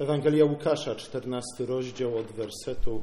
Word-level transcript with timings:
Ewangelia 0.00 0.44
Łukasza, 0.44 0.94
14 0.94 1.66
rozdział 1.66 2.18
od 2.18 2.26
wersetu 2.26 3.02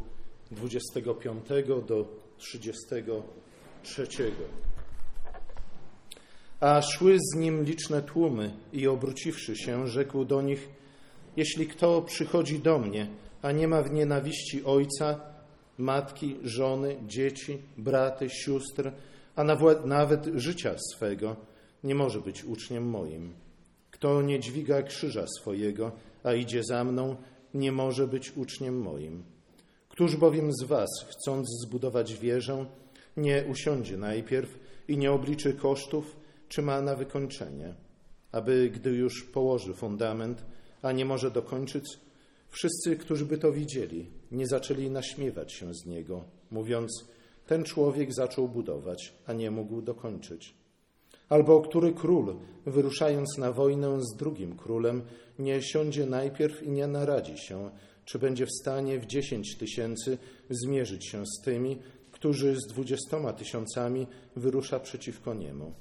25 0.52 1.46
do 1.88 2.06
33. 2.38 4.08
A 6.60 6.82
szły 6.82 7.18
z 7.20 7.36
nim 7.36 7.64
liczne 7.64 8.02
tłumy 8.02 8.52
i 8.74 8.88
obróciwszy 8.88 9.56
się, 9.56 9.88
rzekł 9.88 10.26
do 10.26 10.42
nich: 10.42 10.70
Jeśli 11.36 11.68
kto 11.68 12.02
przychodzi 12.02 12.60
do 12.60 12.80
mnie, 12.80 13.08
a 13.42 13.52
nie 13.52 13.68
ma 13.68 13.82
w 13.82 13.92
nienawiści 13.92 14.64
ojca, 14.64 15.20
matki, 15.78 16.38
żony, 16.44 16.98
dzieci, 17.08 17.58
braty, 17.78 18.30
sióstr, 18.30 18.92
a 19.36 19.44
nawet 19.86 20.26
życia 20.36 20.76
swego, 20.96 21.36
nie 21.84 21.96
może 21.96 22.22
być 22.22 22.44
uczniem 22.44 22.90
moim. 22.90 23.34
Kto 23.92 24.22
nie 24.22 24.40
dźwiga 24.40 24.82
krzyża 24.82 25.26
swojego, 25.40 25.92
a 26.24 26.34
idzie 26.34 26.64
za 26.64 26.84
mną, 26.84 27.16
nie 27.54 27.72
może 27.72 28.08
być 28.08 28.38
uczniem 28.38 28.82
moim. 28.82 29.24
Któż 29.90 30.16
bowiem 30.16 30.54
z 30.54 30.64
was, 30.64 30.90
chcąc 31.08 31.48
zbudować 31.64 32.14
wieżę, 32.14 32.66
nie 33.18 33.46
usiądzie 33.52 33.98
najpierw 33.98 34.60
i 34.88 34.98
nie 34.98 35.12
obliczy 35.12 35.54
kosztów, 35.54 36.16
czy 36.50 36.62
ma 36.62 36.82
na 36.82 36.96
wykończenie, 36.96 37.74
aby 38.32 38.70
gdy 38.70 38.90
już 38.90 39.24
położy 39.24 39.74
fundament, 39.74 40.46
a 40.82 40.92
nie 40.92 41.06
może 41.06 41.32
dokończyć, 41.32 41.86
wszyscy, 42.50 42.96
którzy 42.96 43.26
by 43.26 43.38
to 43.38 43.52
widzieli, 43.52 44.10
nie 44.32 44.48
zaczęli 44.48 44.90
naśmiewać 44.90 45.54
się 45.54 45.74
z 45.74 45.86
niego, 45.86 46.24
mówiąc: 46.52 47.06
Ten 47.48 47.64
człowiek 47.64 48.14
zaczął 48.14 48.50
budować, 48.50 49.14
a 49.26 49.34
nie 49.34 49.52
mógł 49.52 49.82
dokończyć. 49.82 50.54
Albo 51.30 51.62
który 51.62 51.94
król, 51.94 52.36
wyruszając 52.66 53.38
na 53.38 53.52
wojnę 53.52 54.00
z 54.02 54.18
drugim 54.18 54.58
królem, 54.58 55.02
nie 55.40 55.62
siądzie 55.62 56.06
najpierw 56.06 56.64
i 56.64 56.70
nie 56.70 56.88
naradzi 56.88 57.38
się, 57.38 57.70
czy 58.06 58.20
będzie 58.20 58.46
w 58.46 58.62
stanie 58.62 59.00
w 59.00 59.06
dziesięć 59.06 59.56
tysięcy 59.58 60.18
zmierzyć 60.50 61.10
się 61.10 61.24
z 61.26 61.42
tymi, 61.42 61.78
którzy 62.12 62.56
z 62.56 62.68
dwudziestoma 62.68 63.34
tysiącami 63.34 64.08
wyrusza 64.36 64.80
przeciwko 64.80 65.34
niemu. 65.34 65.74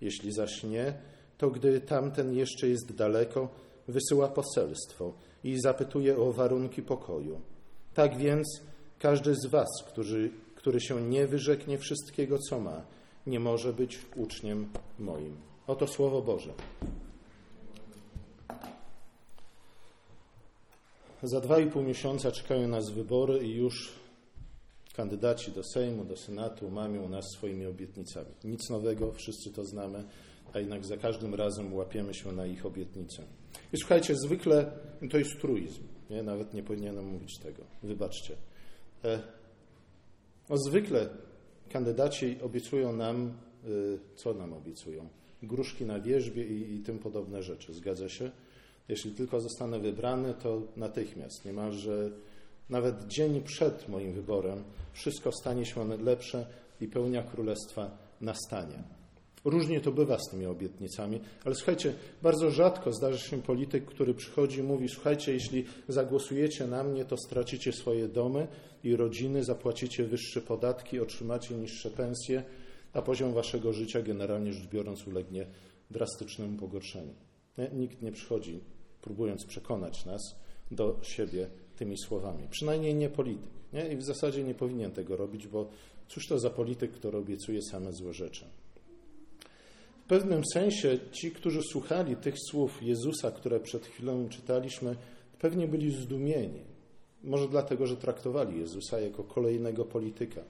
Jeśli 0.00 0.32
zaś 0.32 0.64
nie, 0.64 0.94
to 1.38 1.50
gdy 1.50 1.80
tamten 1.80 2.34
jeszcze 2.34 2.68
jest 2.68 2.94
daleko, 2.94 3.48
wysyła 3.88 4.28
poselstwo 4.28 5.14
i 5.44 5.60
zapytuje 5.60 6.16
o 6.16 6.32
warunki 6.32 6.82
pokoju. 6.82 7.40
Tak 7.94 8.16
więc 8.16 8.60
każdy 8.98 9.34
z 9.34 9.46
was, 9.46 9.68
który, 9.86 10.30
który 10.54 10.80
się 10.80 11.02
nie 11.02 11.26
wyrzeknie 11.26 11.78
wszystkiego, 11.78 12.38
co 12.38 12.60
ma, 12.60 12.82
nie 13.28 13.40
może 13.40 13.72
być 13.72 13.98
uczniem 14.16 14.68
moim. 14.98 15.36
Oto 15.66 15.86
Słowo 15.86 16.22
Boże. 16.22 16.54
Za 21.22 21.40
dwa 21.40 21.60
i 21.60 21.70
pół 21.70 21.82
miesiąca 21.82 22.32
czekają 22.32 22.68
nas 22.68 22.90
wybory 22.90 23.38
i 23.46 23.54
już 23.54 23.92
kandydaci 24.94 25.52
do 25.52 25.62
Sejmu, 25.64 26.04
do 26.04 26.16
Senatu 26.16 26.70
mamią 26.70 27.08
nas 27.08 27.24
swoimi 27.36 27.66
obietnicami. 27.66 28.30
Nic 28.44 28.70
nowego, 28.70 29.12
wszyscy 29.12 29.52
to 29.52 29.64
znamy, 29.64 30.04
a 30.52 30.58
jednak 30.58 30.84
za 30.84 30.96
każdym 30.96 31.34
razem 31.34 31.74
łapiemy 31.74 32.14
się 32.14 32.32
na 32.32 32.46
ich 32.46 32.66
obietnicę. 32.66 33.22
I 33.72 33.76
słuchajcie, 33.78 34.14
zwykle 34.16 34.72
to 35.10 35.18
jest 35.18 35.40
truizm. 35.40 35.82
Nie? 36.10 36.22
Nawet 36.22 36.54
nie 36.54 36.62
powinienem 36.62 37.04
mówić 37.04 37.38
tego. 37.38 37.62
Wybaczcie. 37.82 38.36
E, 39.04 39.22
no, 40.50 40.56
zwykle 40.68 41.08
kandydaci 41.68 42.36
obiecują 42.42 42.92
nam, 42.92 43.32
y, 43.68 43.98
co 44.16 44.34
nam 44.34 44.52
obiecują? 44.52 45.08
Gruszki 45.42 45.84
na 45.84 46.00
wierzbie 46.00 46.44
i, 46.44 46.74
i 46.74 46.78
tym 46.78 46.98
podobne 46.98 47.42
rzeczy. 47.42 47.74
Zgadza 47.74 48.08
się? 48.08 48.30
Jeśli 48.88 49.10
tylko 49.10 49.40
zostanę 49.40 49.78
wybrany, 49.78 50.34
to 50.34 50.62
natychmiast, 50.76 51.44
niemalże 51.44 52.10
nawet 52.70 53.06
dzień 53.06 53.42
przed 53.42 53.88
moim 53.88 54.12
wyborem, 54.12 54.64
wszystko 54.92 55.32
stanie 55.32 55.66
się 55.66 55.96
lepsze 56.02 56.46
i 56.80 56.86
pełnia 56.86 57.22
królestwa 57.22 57.98
nastanie. 58.20 58.97
Różnie 59.44 59.80
to 59.80 59.92
bywa 59.92 60.18
z 60.18 60.30
tymi 60.30 60.46
obietnicami, 60.46 61.20
ale 61.44 61.54
słuchajcie, 61.54 61.94
bardzo 62.22 62.50
rzadko 62.50 62.92
zdarza 62.92 63.18
się 63.18 63.42
polityk, 63.42 63.84
który 63.84 64.14
przychodzi 64.14 64.58
i 64.60 64.62
mówi: 64.62 64.88
Słuchajcie, 64.88 65.32
jeśli 65.32 65.64
zagłosujecie 65.88 66.66
na 66.66 66.84
mnie, 66.84 67.04
to 67.04 67.16
stracicie 67.16 67.72
swoje 67.72 68.08
domy 68.08 68.48
i 68.84 68.96
rodziny, 68.96 69.44
zapłacicie 69.44 70.04
wyższe 70.04 70.40
podatki, 70.40 71.00
otrzymacie 71.00 71.54
niższe 71.54 71.90
pensje, 71.90 72.42
a 72.92 73.02
poziom 73.02 73.32
waszego 73.32 73.72
życia, 73.72 74.02
generalnie 74.02 74.52
rzecz 74.52 74.68
biorąc, 74.68 75.06
ulegnie 75.06 75.46
drastycznemu 75.90 76.58
pogorszeniu. 76.58 77.14
Nikt 77.72 78.02
nie 78.02 78.12
przychodzi, 78.12 78.60
próbując 79.02 79.44
przekonać 79.44 80.04
nas 80.04 80.20
do 80.70 80.98
siebie 81.02 81.48
tymi 81.76 81.98
słowami. 81.98 82.48
Przynajmniej 82.50 82.94
nie 82.94 83.08
polityk. 83.08 83.50
Nie? 83.72 83.88
I 83.88 83.96
w 83.96 84.02
zasadzie 84.02 84.44
nie 84.44 84.54
powinien 84.54 84.90
tego 84.90 85.16
robić, 85.16 85.46
bo 85.46 85.68
cóż 86.08 86.26
to 86.26 86.38
za 86.38 86.50
polityk, 86.50 86.92
który 86.92 87.18
obiecuje 87.18 87.62
same 87.62 87.92
złe 87.92 88.14
rzeczy. 88.14 88.44
W 90.08 90.10
pewnym 90.10 90.42
sensie 90.52 90.98
ci, 91.12 91.30
którzy 91.30 91.62
słuchali 91.62 92.16
tych 92.16 92.34
słów 92.50 92.82
Jezusa, 92.82 93.30
które 93.30 93.60
przed 93.60 93.86
chwilą 93.86 94.28
czytaliśmy, 94.28 94.96
pewnie 95.38 95.68
byli 95.68 95.90
zdumieni. 95.90 96.60
Może 97.24 97.48
dlatego, 97.48 97.86
że 97.86 97.96
traktowali 97.96 98.60
Jezusa 98.60 99.00
jako 99.00 99.24
kolejnego 99.24 99.84
polityka. 99.84 100.40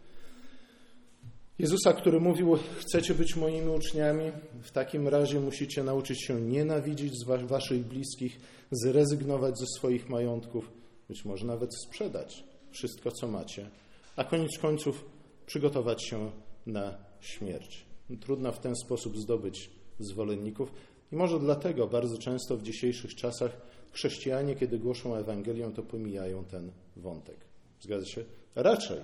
Jezusa, 1.59 1.93
który 1.93 2.21
mówił: 2.21 2.59
Chcecie 2.79 3.15
być 3.15 3.37
moimi 3.37 3.69
uczniami? 3.69 4.33
W 4.63 4.71
takim 4.71 5.09
razie 5.09 5.41
musicie 5.41 5.85
nauczyć 5.85 6.25
się 6.25 6.41
nienawidzić 6.41 7.13
z 7.15 7.47
waszych 7.47 7.87
bliskich, 7.87 8.41
zrezygnować 8.71 9.59
ze 9.59 9.67
swoich 9.79 10.09
majątków, 10.09 10.71
być 11.09 11.25
może 11.25 11.47
nawet 11.47 11.71
sprzedać 11.87 12.45
wszystko, 12.71 13.11
co 13.11 13.29
macie, 13.29 13.71
a 14.17 14.25
koniec 14.25 14.59
końców 14.59 15.05
przygotować 15.47 16.07
się 16.07 16.31
na 16.67 16.99
śmierć. 17.21 17.88
Trudno 18.17 18.53
w 18.53 18.61
ten 18.61 18.77
sposób 18.77 19.19
zdobyć 19.19 19.71
zwolenników 19.99 20.73
i 21.13 21.17
może 21.17 21.41
dlatego 21.41 21.87
bardzo 21.87 22.19
często 22.19 22.57
w 22.57 22.63
dzisiejszych 22.63 23.15
czasach 23.15 23.61
chrześcijanie, 23.93 24.57
kiedy 24.57 24.79
głoszą 24.79 25.15
Ewangelię, 25.15 25.71
to 25.75 25.83
pomijają 25.83 26.45
ten 26.45 26.71
wątek. 26.97 27.37
Zgadza 27.81 28.07
się? 28.07 28.25
Raczej 28.55 28.99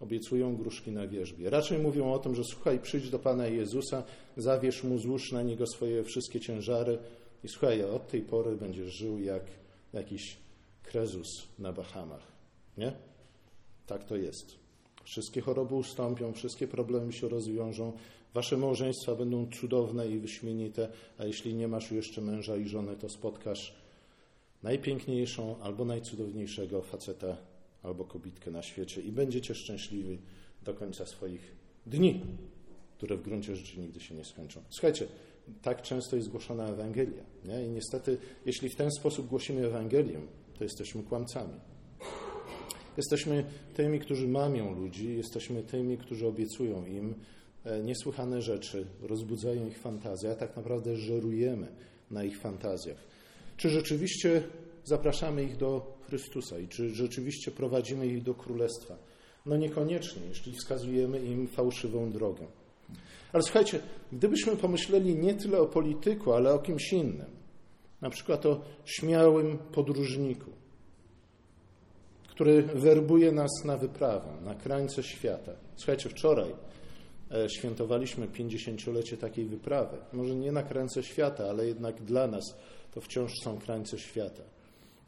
obiecują 0.00 0.56
gruszki 0.56 0.92
na 0.92 1.06
wierzbie. 1.06 1.50
Raczej 1.50 1.78
mówią 1.78 2.12
o 2.12 2.18
tym, 2.18 2.34
że 2.34 2.44
słuchaj, 2.44 2.80
przyjdź 2.80 3.10
do 3.10 3.18
Pana 3.18 3.46
Jezusa, 3.46 4.02
zawierz 4.36 4.84
Mu, 4.84 4.98
złóż 4.98 5.32
na 5.32 5.42
Niego 5.42 5.66
swoje 5.66 6.04
wszystkie 6.04 6.40
ciężary 6.40 6.98
i 7.44 7.48
słuchaj, 7.48 7.84
od 7.84 8.08
tej 8.08 8.22
pory 8.22 8.56
będziesz 8.56 8.94
żył 8.94 9.18
jak 9.18 9.42
jakiś 9.92 10.36
krezus 10.82 11.28
na 11.58 11.72
Bahamach. 11.72 12.32
Nie? 12.78 12.92
Tak 13.86 14.04
to 14.04 14.16
jest. 14.16 14.63
Wszystkie 15.04 15.40
choroby 15.40 15.74
ustąpią, 15.74 16.32
wszystkie 16.32 16.68
problemy 16.68 17.12
się 17.12 17.28
rozwiążą, 17.28 17.92
wasze 18.34 18.56
małżeństwa 18.56 19.14
będą 19.14 19.46
cudowne 19.60 20.08
i 20.08 20.18
wyśmienite, 20.18 20.88
a 21.18 21.24
jeśli 21.24 21.54
nie 21.54 21.68
masz 21.68 21.92
jeszcze 21.92 22.20
męża 22.20 22.56
i 22.56 22.68
żony, 22.68 22.96
to 22.96 23.08
spotkasz 23.08 23.74
najpiękniejszą 24.62 25.56
albo 25.60 25.84
najcudowniejszego 25.84 26.82
faceta 26.82 27.36
albo 27.82 28.04
kobitkę 28.04 28.50
na 28.50 28.62
świecie 28.62 29.00
i 29.00 29.12
będziecie 29.12 29.54
szczęśliwi 29.54 30.18
do 30.62 30.74
końca 30.74 31.06
swoich 31.06 31.56
dni, 31.86 32.20
które 32.96 33.16
w 33.16 33.22
gruncie 33.22 33.56
rzeczy 33.56 33.80
nigdy 33.80 34.00
się 34.00 34.14
nie 34.14 34.24
skończą. 34.24 34.60
Słuchajcie, 34.70 35.06
tak 35.62 35.82
często 35.82 36.16
jest 36.16 36.28
głoszona 36.28 36.68
Ewangelia. 36.68 37.22
Nie? 37.44 37.66
I 37.66 37.70
niestety, 37.70 38.18
jeśli 38.46 38.68
w 38.68 38.76
ten 38.76 38.90
sposób 38.90 39.26
głosimy 39.26 39.66
Ewangelię, 39.66 40.20
to 40.58 40.64
jesteśmy 40.64 41.02
kłamcami. 41.02 41.60
Jesteśmy 42.96 43.44
tymi, 43.74 44.00
którzy 44.00 44.28
mamią 44.28 44.74
ludzi, 44.74 45.16
jesteśmy 45.16 45.62
tymi, 45.62 45.98
którzy 45.98 46.26
obiecują 46.26 46.86
im 46.86 47.14
e, 47.64 47.80
niesłychane 47.80 48.42
rzeczy, 48.42 48.86
rozbudzają 49.02 49.66
ich 49.66 49.78
fantazję, 49.78 50.30
a 50.30 50.34
tak 50.34 50.56
naprawdę 50.56 50.96
żerujemy 50.96 51.66
na 52.10 52.24
ich 52.24 52.38
fantazjach. 52.38 52.98
Czy 53.56 53.68
rzeczywiście 53.68 54.42
zapraszamy 54.84 55.44
ich 55.44 55.56
do 55.56 55.98
Chrystusa 56.06 56.58
i 56.58 56.68
czy 56.68 56.90
rzeczywiście 56.90 57.50
prowadzimy 57.50 58.06
ich 58.06 58.22
do 58.22 58.34
Królestwa? 58.34 58.96
No 59.46 59.56
niekoniecznie, 59.56 60.22
jeśli 60.28 60.52
wskazujemy 60.52 61.18
im 61.18 61.48
fałszywą 61.48 62.12
drogę. 62.12 62.46
Ale 63.32 63.42
słuchajcie, 63.42 63.80
gdybyśmy 64.12 64.56
pomyśleli 64.56 65.14
nie 65.14 65.34
tyle 65.34 65.58
o 65.58 65.66
polityku, 65.66 66.32
ale 66.32 66.54
o 66.54 66.58
kimś 66.58 66.92
innym, 66.92 67.30
na 68.00 68.10
przykład 68.10 68.46
o 68.46 68.60
śmiałym 68.84 69.58
podróżniku, 69.58 70.50
który 72.34 72.62
werbuje 72.62 73.32
nas 73.32 73.50
na 73.64 73.76
wyprawę, 73.76 74.28
na 74.44 74.54
krańce 74.54 75.02
świata. 75.02 75.52
Słuchajcie, 75.76 76.08
wczoraj 76.08 76.54
e, 77.30 77.50
świętowaliśmy 77.50 78.28
50-lecie 78.28 79.16
takiej 79.16 79.44
wyprawy. 79.44 79.96
Może 80.12 80.34
nie 80.34 80.52
na 80.52 80.62
krańce 80.62 81.02
świata, 81.02 81.44
ale 81.50 81.66
jednak 81.66 82.02
dla 82.02 82.26
nas 82.26 82.44
to 82.94 83.00
wciąż 83.00 83.32
są 83.42 83.58
krańce 83.58 83.98
świata. 83.98 84.42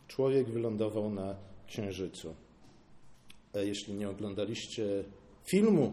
Człowiek 0.08 0.49
wylądował 0.49 1.11
na 1.11 1.37
Księżycu. 1.67 2.34
E, 3.55 3.67
jeśli 3.67 3.94
nie 3.94 4.08
oglądaliście 4.08 5.05
filmu 5.50 5.93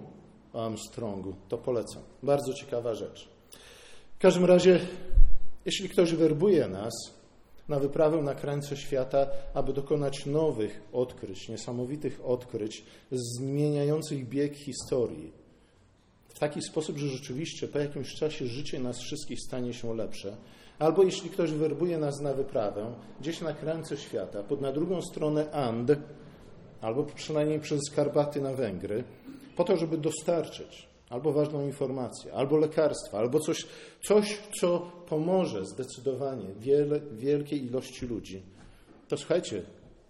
o 0.54 0.66
Armstrongu, 0.66 1.36
to 1.50 1.58
polecam. 1.58 2.04
Bardzo 2.24 2.54
ciekawa 2.54 2.96
rzecz. 2.96 3.30
W 4.16 4.22
każdym 4.22 4.46
razie, 4.46 4.80
jeśli 5.66 5.90
ktoś 5.90 6.16
werbuje 6.16 6.68
nas, 6.68 6.94
na 7.70 7.80
wyprawę 7.80 8.22
na 8.22 8.36
krańce 8.36 8.78
świata, 8.78 9.28
aby 9.54 9.74
dokonać 9.74 10.26
nowych 10.26 10.82
odkryć, 10.94 11.50
niesamowitych 11.50 12.20
odkryć, 12.26 12.84
zmieniających 13.12 14.28
bieg 14.30 14.56
historii. 14.56 15.32
W 16.28 16.40
taki 16.40 16.62
sposób, 16.62 16.98
że 16.98 17.08
rzeczywiście 17.08 17.68
po 17.68 17.80
jakimś 17.80 18.16
czasie 18.16 18.48
życie 18.48 18.80
nas 18.80 19.00
wszystkich 19.00 19.40
stanie 19.48 19.74
się 19.74 19.96
lepsze. 19.96 20.38
Albo 20.80 21.04
jeśli 21.04 21.30
ktoś 21.30 21.52
werbuje 21.52 21.98
nas 21.98 22.22
na 22.22 22.34
wyprawę, 22.34 22.94
gdzieś 23.22 23.42
na 23.42 23.54
krańce 23.54 23.98
świata, 23.98 24.44
pod 24.44 24.62
na 24.62 24.72
drugą 24.72 25.02
stronę 25.02 25.52
And, 25.52 25.92
albo 26.82 27.04
przynajmniej 27.04 27.60
przez 27.60 27.82
Karpaty 27.96 28.42
na 28.42 28.54
Węgry, 28.54 29.04
po 29.56 29.64
to, 29.64 29.78
żeby 29.78 29.98
dostarczyć 29.98 30.93
albo 31.14 31.34
ważną 31.34 31.66
informację, 31.66 32.34
albo 32.34 32.58
lekarstwa, 32.58 33.20
albo 33.20 33.40
coś, 33.40 33.66
coś 34.08 34.38
co 34.60 34.80
pomoże 35.10 35.66
zdecydowanie 35.66 36.48
wiele, 36.60 37.00
wielkiej 37.00 37.66
ilości 37.66 38.06
ludzi, 38.06 38.42
to 39.08 39.18
słuchajcie, 39.18 39.64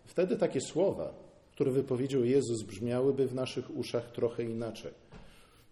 wtedy 0.06 0.38
takie 0.38 0.62
słowa, 0.62 1.14
które 1.52 1.72
wypowiedział 1.72 2.24
Jezus, 2.24 2.64
brzmiałyby 2.64 3.28
w 3.28 3.36
naszych 3.36 3.78
uszach 3.78 4.12
trochę 4.12 4.44
inaczej. 4.44 4.92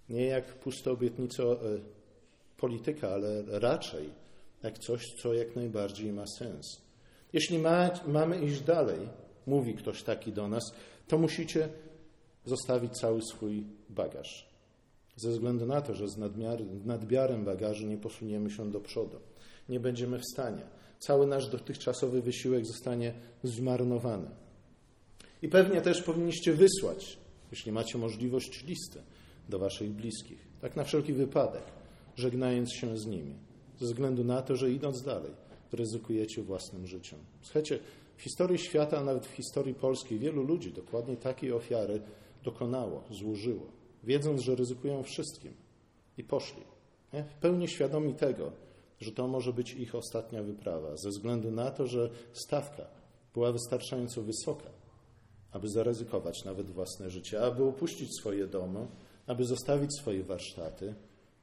Nie 0.09 0.25
jak 0.25 0.59
puste 0.59 0.91
obietnice 0.91 1.43
e, 1.43 1.57
polityka, 2.57 3.09
ale 3.09 3.43
raczej 3.47 4.09
jak 4.63 4.79
coś, 4.79 5.05
co 5.21 5.33
jak 5.33 5.55
najbardziej 5.55 6.13
ma 6.13 6.23
sens. 6.39 6.81
Jeśli 7.33 7.59
ma, 7.59 7.89
mamy 8.07 8.41
iść 8.41 8.61
dalej, 8.61 9.09
mówi 9.47 9.73
ktoś 9.73 10.03
taki 10.03 10.31
do 10.31 10.47
nas, 10.47 10.63
to 11.07 11.17
musicie 11.17 11.69
zostawić 12.45 12.93
cały 12.93 13.21
swój 13.21 13.63
bagaż. 13.89 14.50
Ze 15.21 15.31
względu 15.31 15.65
na 15.65 15.81
to, 15.81 15.95
że 15.95 16.07
z 16.07 16.17
nadmiarem 16.85 17.45
bagażu 17.45 17.87
nie 17.87 17.97
posuniemy 17.97 18.49
się 18.49 18.71
do 18.71 18.79
przodu. 18.79 19.17
Nie 19.69 19.79
będziemy 19.79 20.19
w 20.19 20.25
stanie. 20.33 20.61
Cały 20.99 21.27
nasz 21.27 21.49
dotychczasowy 21.49 22.21
wysiłek 22.21 22.65
zostanie 22.65 23.13
zmarnowany. 23.43 24.27
I 25.41 25.47
pewnie 25.49 25.81
też 25.81 26.01
powinniście 26.01 26.53
wysłać, 26.53 27.17
jeśli 27.51 27.71
macie 27.71 27.97
możliwość, 27.97 28.63
listy 28.63 29.01
do 29.49 29.59
waszych 29.59 29.91
bliskich. 29.91 30.47
Tak 30.61 30.75
na 30.75 30.83
wszelki 30.83 31.13
wypadek, 31.13 31.63
żegnając 32.15 32.73
się 32.73 32.97
z 32.97 33.05
nimi. 33.05 33.35
Ze 33.79 33.85
względu 33.85 34.23
na 34.23 34.41
to, 34.41 34.55
że 34.55 34.71
idąc 34.71 35.01
dalej, 35.01 35.31
ryzykujecie 35.71 36.41
własnym 36.41 36.87
życiem. 36.87 37.19
Słuchajcie, 37.41 37.79
w 38.17 38.21
historii 38.21 38.57
świata, 38.57 38.97
a 38.97 39.03
nawet 39.03 39.25
w 39.25 39.31
historii 39.31 39.73
Polski, 39.73 40.19
wielu 40.19 40.43
ludzi 40.43 40.71
dokładnie 40.71 41.17
takiej 41.17 41.51
ofiary 41.51 42.01
dokonało, 42.43 43.03
złożyło, 43.11 43.80
wiedząc, 44.03 44.41
że 44.41 44.55
ryzykują 44.55 45.03
wszystkim 45.03 45.53
i 46.17 46.23
poszli. 46.23 46.63
Nie? 47.13 47.23
W 47.23 47.33
pełni 47.33 47.67
świadomi 47.67 48.13
tego, 48.13 48.51
że 49.01 49.11
to 49.11 49.27
może 49.27 49.53
być 49.53 49.73
ich 49.73 49.95
ostatnia 49.95 50.43
wyprawa, 50.43 50.97
ze 50.97 51.09
względu 51.09 51.51
na 51.51 51.71
to, 51.71 51.87
że 51.87 52.09
stawka 52.33 52.85
była 53.33 53.51
wystarczająco 53.51 54.21
wysoka, 54.21 54.69
aby 55.51 55.69
zaryzykować 55.69 56.43
nawet 56.45 56.69
własne 56.69 57.09
życie, 57.09 57.41
aby 57.41 57.63
opuścić 57.63 58.09
swoje 58.19 58.47
domy, 58.47 58.87
aby 59.27 59.45
zostawić 59.45 59.89
swoje 59.99 60.23
warsztaty, 60.23 60.93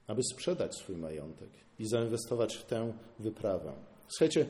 aby 0.07 0.23
sprzedać 0.33 0.77
swój 0.77 0.97
majątek 0.97 1.49
i 1.79 1.87
zainwestować 1.87 2.57
w 2.57 2.65
tę 2.65 2.93
wyprawę. 3.19 3.73
Słuchajcie, 4.09 4.47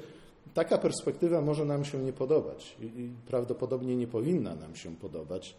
taka 0.55 0.79
perspektywa 0.79 1.41
może 1.41 1.65
nam 1.65 1.85
się 1.85 1.99
nie 1.99 2.13
podobać 2.13 2.77
i 2.81 3.11
prawdopodobnie 3.27 3.97
nie 3.97 4.07
powinna 4.07 4.55
nam 4.55 4.77
się 4.77 4.97
podobać, 4.97 5.55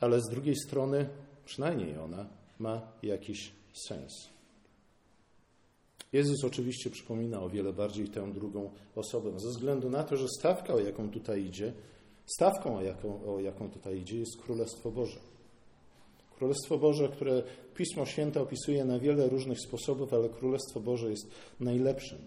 ale 0.00 0.20
z 0.20 0.28
drugiej 0.30 0.56
strony, 0.56 1.08
przynajmniej 1.48 1.98
ona 1.98 2.26
ma 2.58 2.80
jakiś 3.02 3.52
sens. 3.72 4.28
Jezus 6.12 6.44
oczywiście 6.44 6.90
przypomina 6.90 7.40
o 7.40 7.50
wiele 7.50 7.72
bardziej 7.72 8.08
tę 8.08 8.32
drugą 8.32 8.70
osobę, 8.96 9.40
ze 9.40 9.48
względu 9.48 9.90
na 9.90 10.04
to, 10.04 10.16
że 10.16 10.26
stawka, 10.38 10.74
o 10.74 10.80
jaką 10.80 11.10
tutaj 11.10 11.44
idzie, 11.44 11.72
stawką, 12.26 12.76
o 12.76 12.82
jaką, 12.82 13.34
o 13.34 13.40
jaką 13.40 13.70
tutaj 13.70 13.98
idzie, 13.98 14.18
jest 14.18 14.36
Królestwo 14.42 14.90
Boże. 14.90 15.18
Królestwo 16.36 16.78
Boże, 16.78 17.08
które 17.08 17.42
Pismo 17.74 18.06
Święte 18.06 18.40
opisuje 18.40 18.84
na 18.84 18.98
wiele 18.98 19.28
różnych 19.28 19.60
sposobów, 19.60 20.14
ale 20.14 20.28
Królestwo 20.28 20.80
Boże 20.80 21.10
jest 21.10 21.26
najlepszym, 21.60 22.18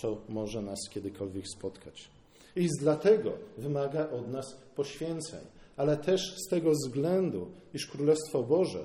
co 0.00 0.20
może 0.28 0.62
nas 0.62 0.78
kiedykolwiek 0.90 1.48
spotkać. 1.48 2.08
I 2.56 2.68
dlatego 2.80 3.32
wymaga 3.58 4.10
od 4.10 4.28
nas 4.28 4.56
poświęceń, 4.76 5.40
ale 5.76 5.96
też 5.96 6.36
z 6.46 6.48
tego 6.48 6.70
względu, 6.70 7.52
iż 7.74 7.86
Królestwo 7.86 8.42
Boże 8.42 8.84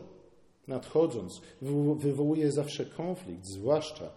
nadchodząc 0.67 1.41
wywołuje 1.97 2.51
zawsze 2.51 2.85
konflikt, 2.85 3.45
zwłaszcza 3.45 4.09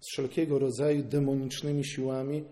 z 0.00 0.12
wszelkiego 0.12 0.58
rodzaju 0.58 1.02
demonicznymi 1.02 1.84
siłami, 1.84 2.44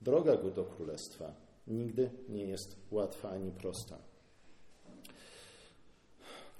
droga 0.00 0.36
go 0.36 0.50
do 0.50 0.64
Królestwa 0.64 1.34
nigdy 1.66 2.10
nie 2.28 2.44
jest 2.44 2.76
łatwa 2.90 3.30
ani 3.30 3.50
prosta. 3.50 3.98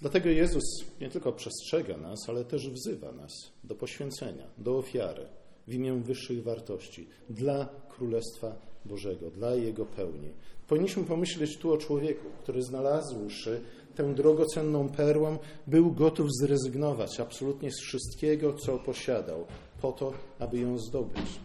Dlatego 0.00 0.28
Jezus 0.28 0.64
nie 1.00 1.10
tylko 1.10 1.32
przestrzega 1.32 1.96
nas, 1.96 2.28
ale 2.28 2.44
też 2.44 2.70
wzywa 2.70 3.12
nas 3.12 3.32
do 3.64 3.74
poświęcenia, 3.74 4.46
do 4.58 4.78
ofiary 4.78 5.26
w 5.68 5.74
imię 5.74 5.92
wyższych 5.92 6.42
wartości 6.42 7.06
dla 7.30 7.68
Królestwa 7.88 8.56
Bożego, 8.84 9.30
dla 9.30 9.54
Jego 9.54 9.86
pełni. 9.86 10.28
Powinniśmy 10.68 11.04
pomyśleć 11.04 11.56
tu 11.56 11.72
o 11.72 11.76
człowieku, 11.76 12.26
który 12.42 12.62
znalazłszy 12.62 13.60
tę 13.94 14.14
drogocenną 14.14 14.88
perłę, 14.88 15.38
był 15.66 15.92
gotów 15.92 16.26
zrezygnować 16.40 17.20
absolutnie 17.20 17.70
z 17.70 17.80
wszystkiego, 17.80 18.52
co 18.52 18.78
posiadał, 18.78 19.46
po 19.82 19.92
to, 19.92 20.12
aby 20.38 20.58
ją 20.58 20.78
zdobyć. 20.78 21.40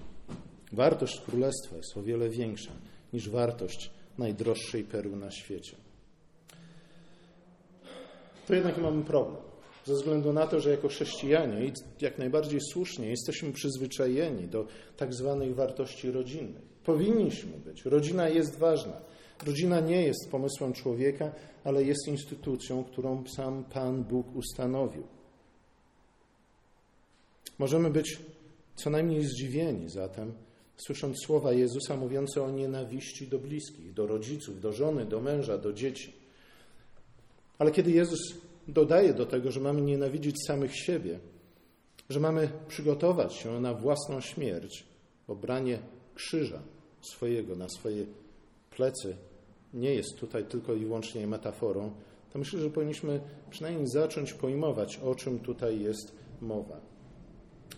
Wartość 0.71 1.21
Królestwa 1.21 1.77
jest 1.77 1.97
o 1.97 2.03
wiele 2.03 2.29
większa 2.29 2.71
niż 3.13 3.29
wartość 3.29 3.91
najdroższej 4.17 4.83
perły 4.83 5.15
na 5.15 5.31
świecie. 5.31 5.75
To 8.47 8.53
jednak 8.53 8.77
mamy 8.77 9.03
problem. 9.03 9.41
Ze 9.85 9.93
względu 9.93 10.33
na 10.33 10.47
to, 10.47 10.59
że 10.59 10.71
jako 10.71 10.87
chrześcijanie 10.87 11.65
i 11.65 11.73
jak 12.01 12.17
najbardziej 12.17 12.59
słusznie 12.73 13.09
jesteśmy 13.09 13.51
przyzwyczajeni 13.51 14.47
do 14.47 14.67
tak 14.97 15.13
zwanych 15.13 15.55
wartości 15.55 16.11
rodzinnych. 16.11 16.61
Powinniśmy 16.83 17.57
być. 17.57 17.85
Rodzina 17.85 18.29
jest 18.29 18.57
ważna. 18.57 19.01
Rodzina 19.45 19.79
nie 19.79 20.01
jest 20.01 20.31
pomysłem 20.31 20.73
człowieka, 20.73 21.31
ale 21.63 21.83
jest 21.83 22.07
instytucją, 22.07 22.83
którą 22.83 23.23
sam 23.27 23.63
Pan 23.63 24.03
Bóg 24.03 24.35
ustanowił. 24.35 25.03
Możemy 27.59 27.89
być 27.89 28.19
co 28.75 28.89
najmniej 28.89 29.23
zdziwieni 29.23 29.89
zatem, 29.89 30.33
słysząc 30.77 31.17
słowa 31.25 31.53
Jezusa 31.53 31.95
mówiące 31.95 32.43
o 32.43 32.51
nienawiści 32.51 33.27
do 33.27 33.39
bliskich, 33.39 33.93
do 33.93 34.07
rodziców, 34.07 34.61
do 34.61 34.73
żony, 34.73 35.05
do 35.05 35.21
męża, 35.21 35.57
do 35.57 35.73
dzieci. 35.73 36.13
Ale 37.57 37.71
kiedy 37.71 37.91
Jezus 37.91 38.19
dodaje 38.69 39.13
do 39.13 39.25
tego, 39.25 39.51
że 39.51 39.59
mamy 39.59 39.81
nienawidzić 39.81 40.35
samych 40.47 40.75
siebie, 40.75 41.19
że 42.09 42.19
mamy 42.19 42.49
przygotować 42.67 43.33
się 43.33 43.61
na 43.61 43.73
własną 43.73 44.21
śmierć, 44.21 44.85
obranie 45.27 45.79
krzyża 46.15 46.61
swojego 47.01 47.55
na 47.55 47.69
swoje 47.69 48.05
plecy, 48.71 49.15
nie 49.73 49.93
jest 49.93 50.17
tutaj 50.19 50.45
tylko 50.45 50.73
i 50.73 50.85
wyłącznie 50.85 51.27
metaforą, 51.27 51.91
to 52.33 52.39
myślę, 52.39 52.59
że 52.59 52.69
powinniśmy 52.69 53.21
przynajmniej 53.49 53.87
zacząć 53.87 54.33
pojmować, 54.33 54.97
o 54.97 55.15
czym 55.15 55.39
tutaj 55.39 55.81
jest 55.81 56.11
mowa. 56.41 56.81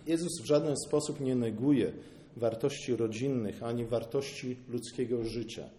Jezus 0.07 0.41
w 0.41 0.45
żaden 0.45 0.75
sposób 0.87 1.19
nie 1.19 1.35
neguje 1.35 1.93
wartości 2.37 2.95
rodzinnych 2.95 3.63
ani 3.63 3.85
wartości 3.85 4.57
ludzkiego 4.69 5.23
życia, 5.23 5.69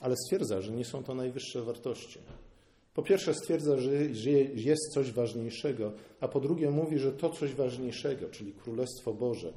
ale 0.00 0.16
stwierdza, 0.16 0.60
że 0.60 0.72
nie 0.72 0.84
są 0.84 1.04
to 1.04 1.14
najwyższe 1.14 1.62
wartości. 1.62 2.18
Po 2.94 3.02
pierwsze 3.02 3.34
stwierdza, 3.34 3.76
że 3.78 3.94
jest 4.54 4.92
coś 4.94 5.12
ważniejszego, 5.12 5.92
a 6.20 6.28
po 6.28 6.40
drugie 6.40 6.70
mówi, 6.70 6.98
że 6.98 7.12
to 7.12 7.30
coś 7.30 7.54
ważniejszego, 7.54 8.28
czyli 8.28 8.52
Królestwo 8.52 9.14
Boże, 9.14 9.52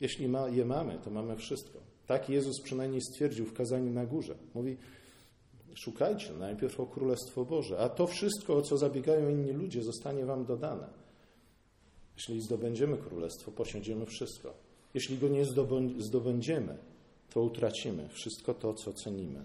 jeśli 0.00 0.28
ma, 0.28 0.48
je 0.48 0.64
mamy, 0.64 0.98
to 1.04 1.10
mamy 1.10 1.36
wszystko. 1.36 1.78
Tak 2.06 2.28
Jezus 2.28 2.60
przynajmniej 2.62 3.00
stwierdził 3.02 3.46
w 3.46 3.52
kazaniu 3.52 3.92
na 3.92 4.06
górze. 4.06 4.34
Mówi, 4.54 4.76
szukajcie 5.74 6.32
najpierw 6.32 6.80
o 6.80 6.86
Królestwo 6.86 7.44
Boże, 7.44 7.78
a 7.78 7.88
to 7.88 8.06
wszystko, 8.06 8.56
o 8.56 8.62
co 8.62 8.78
zabiegają 8.78 9.28
inni 9.28 9.52
ludzie, 9.52 9.82
zostanie 9.82 10.24
wam 10.26 10.44
dodane. 10.44 10.86
Jeśli 12.16 12.40
zdobędziemy 12.40 12.96
Królestwo, 12.96 13.50
posiądziemy 13.50 14.06
wszystko. 14.06 14.54
Jeśli 14.94 15.18
go 15.18 15.28
nie 15.28 15.44
zdobędziemy, 15.98 16.78
to 17.34 17.42
utracimy 17.42 18.08
wszystko 18.08 18.54
to, 18.54 18.74
co 18.74 18.92
cenimy. 18.92 19.44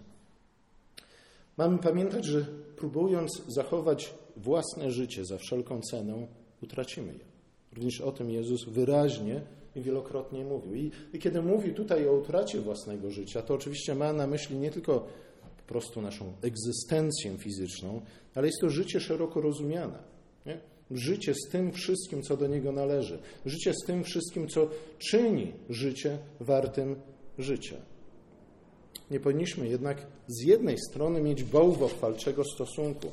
Mamy 1.58 1.78
pamiętać, 1.78 2.26
że 2.26 2.46
próbując 2.76 3.42
zachować 3.48 4.14
własne 4.38 4.92
życie 4.92 5.26
za 5.26 5.38
wszelką 5.38 5.82
cenę, 5.82 6.28
utracimy 6.64 7.14
je. 7.14 7.26
Również 7.74 8.02
o 8.02 8.12
tym 8.12 8.30
Jezus 8.30 8.66
wyraźnie 8.66 9.42
i 9.76 9.82
wielokrotnie 9.82 10.46
mówił. 10.46 10.76
I, 10.76 10.92
I, 11.14 11.20
kiedy 11.20 11.42
mówi 11.42 11.74
tutaj 11.74 12.08
o 12.08 12.14
utracie 12.14 12.62
własnego 12.62 13.12
życia, 13.12 13.42
to 13.42 13.54
oczywiście 13.54 13.96
ma 13.96 14.14
na 14.14 14.28
myśli 14.28 14.58
nie 14.58 14.72
tylko 14.72 15.08
po 15.58 15.64
prostu 15.68 16.02
naszą 16.02 16.34
egzystencję 16.42 17.38
fizyczną, 17.38 18.02
ale 18.36 18.48
jest 18.48 18.62
to 18.62 18.70
życie 18.70 19.00
szeroko 19.00 19.42
rozumiane. 19.42 20.00
Nie? 20.46 20.60
Życie 20.92 21.34
z 21.34 21.52
tym 21.52 21.72
wszystkim, 21.72 22.24
co 22.24 22.38
do 22.38 22.48
niego 22.48 22.72
należy. 22.72 23.20
Życie 23.46 23.74
z 23.74 23.86
tym 23.86 24.04
wszystkim, 24.04 24.48
co 24.48 24.70
czyni 24.98 25.54
życie 25.70 26.18
wartym 26.40 26.96
życie. 27.38 27.78
Nie 29.12 29.20
powinniśmy 29.20 29.68
jednak 29.68 30.08
z 30.28 30.44
jednej 30.44 30.78
strony 30.90 31.22
mieć 31.22 31.44
bałwochwalczego 31.44 32.44
stosunku 32.44 33.08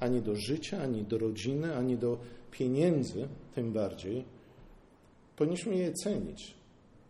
ani 0.00 0.22
do 0.22 0.36
życia, 0.36 0.82
ani 0.82 1.04
do 1.04 1.18
rodziny, 1.18 1.76
ani 1.76 1.96
do 1.96 2.18
pieniędzy, 2.50 3.28
tym 3.54 3.72
bardziej. 3.72 4.24
Powinniśmy 5.36 5.76
je 5.76 5.92
cenić, 5.92 6.54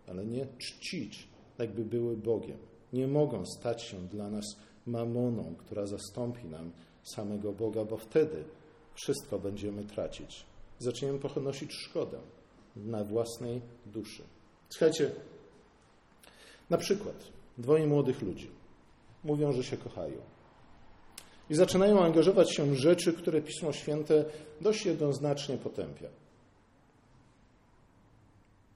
ale 0.09 0.27
nie 0.27 0.47
czcić, 0.59 1.29
jakby 1.59 1.85
były 1.85 2.17
Bogiem. 2.17 2.59
Nie 2.93 3.09
mogą 3.09 3.47
stać 3.47 3.83
się 3.83 4.09
dla 4.09 4.31
nas 4.31 4.45
mamoną, 4.87 5.55
która 5.59 5.87
zastąpi 5.87 6.47
nam 6.47 6.73
samego 7.03 7.53
Boga, 7.53 7.85
bo 7.85 7.97
wtedy 7.97 8.45
wszystko 8.95 9.39
będziemy 9.39 9.85
tracić. 9.85 10.47
Zaczniemy 10.79 11.19
ponosić 11.19 11.73
szkodę 11.73 12.19
na 12.77 13.05
własnej 13.05 13.61
duszy. 13.87 14.23
Słuchajcie, 14.69 15.11
na 16.71 16.79
przykład 16.79 17.33
dwoje 17.59 17.87
młodych 17.87 18.23
ludzi 18.23 18.51
mówią, 19.25 19.53
że 19.53 19.65
się 19.65 19.77
kochają. 19.77 20.17
I 21.51 21.55
zaczynają 21.55 22.01
angażować 22.01 22.57
się 22.57 22.65
w 22.65 22.75
rzeczy, 22.75 23.13
które 23.13 23.43
Pismo 23.43 23.73
Święte 23.73 24.25
dość 24.61 24.87
jednoznacznie 24.87 25.57
potępia. 25.57 26.09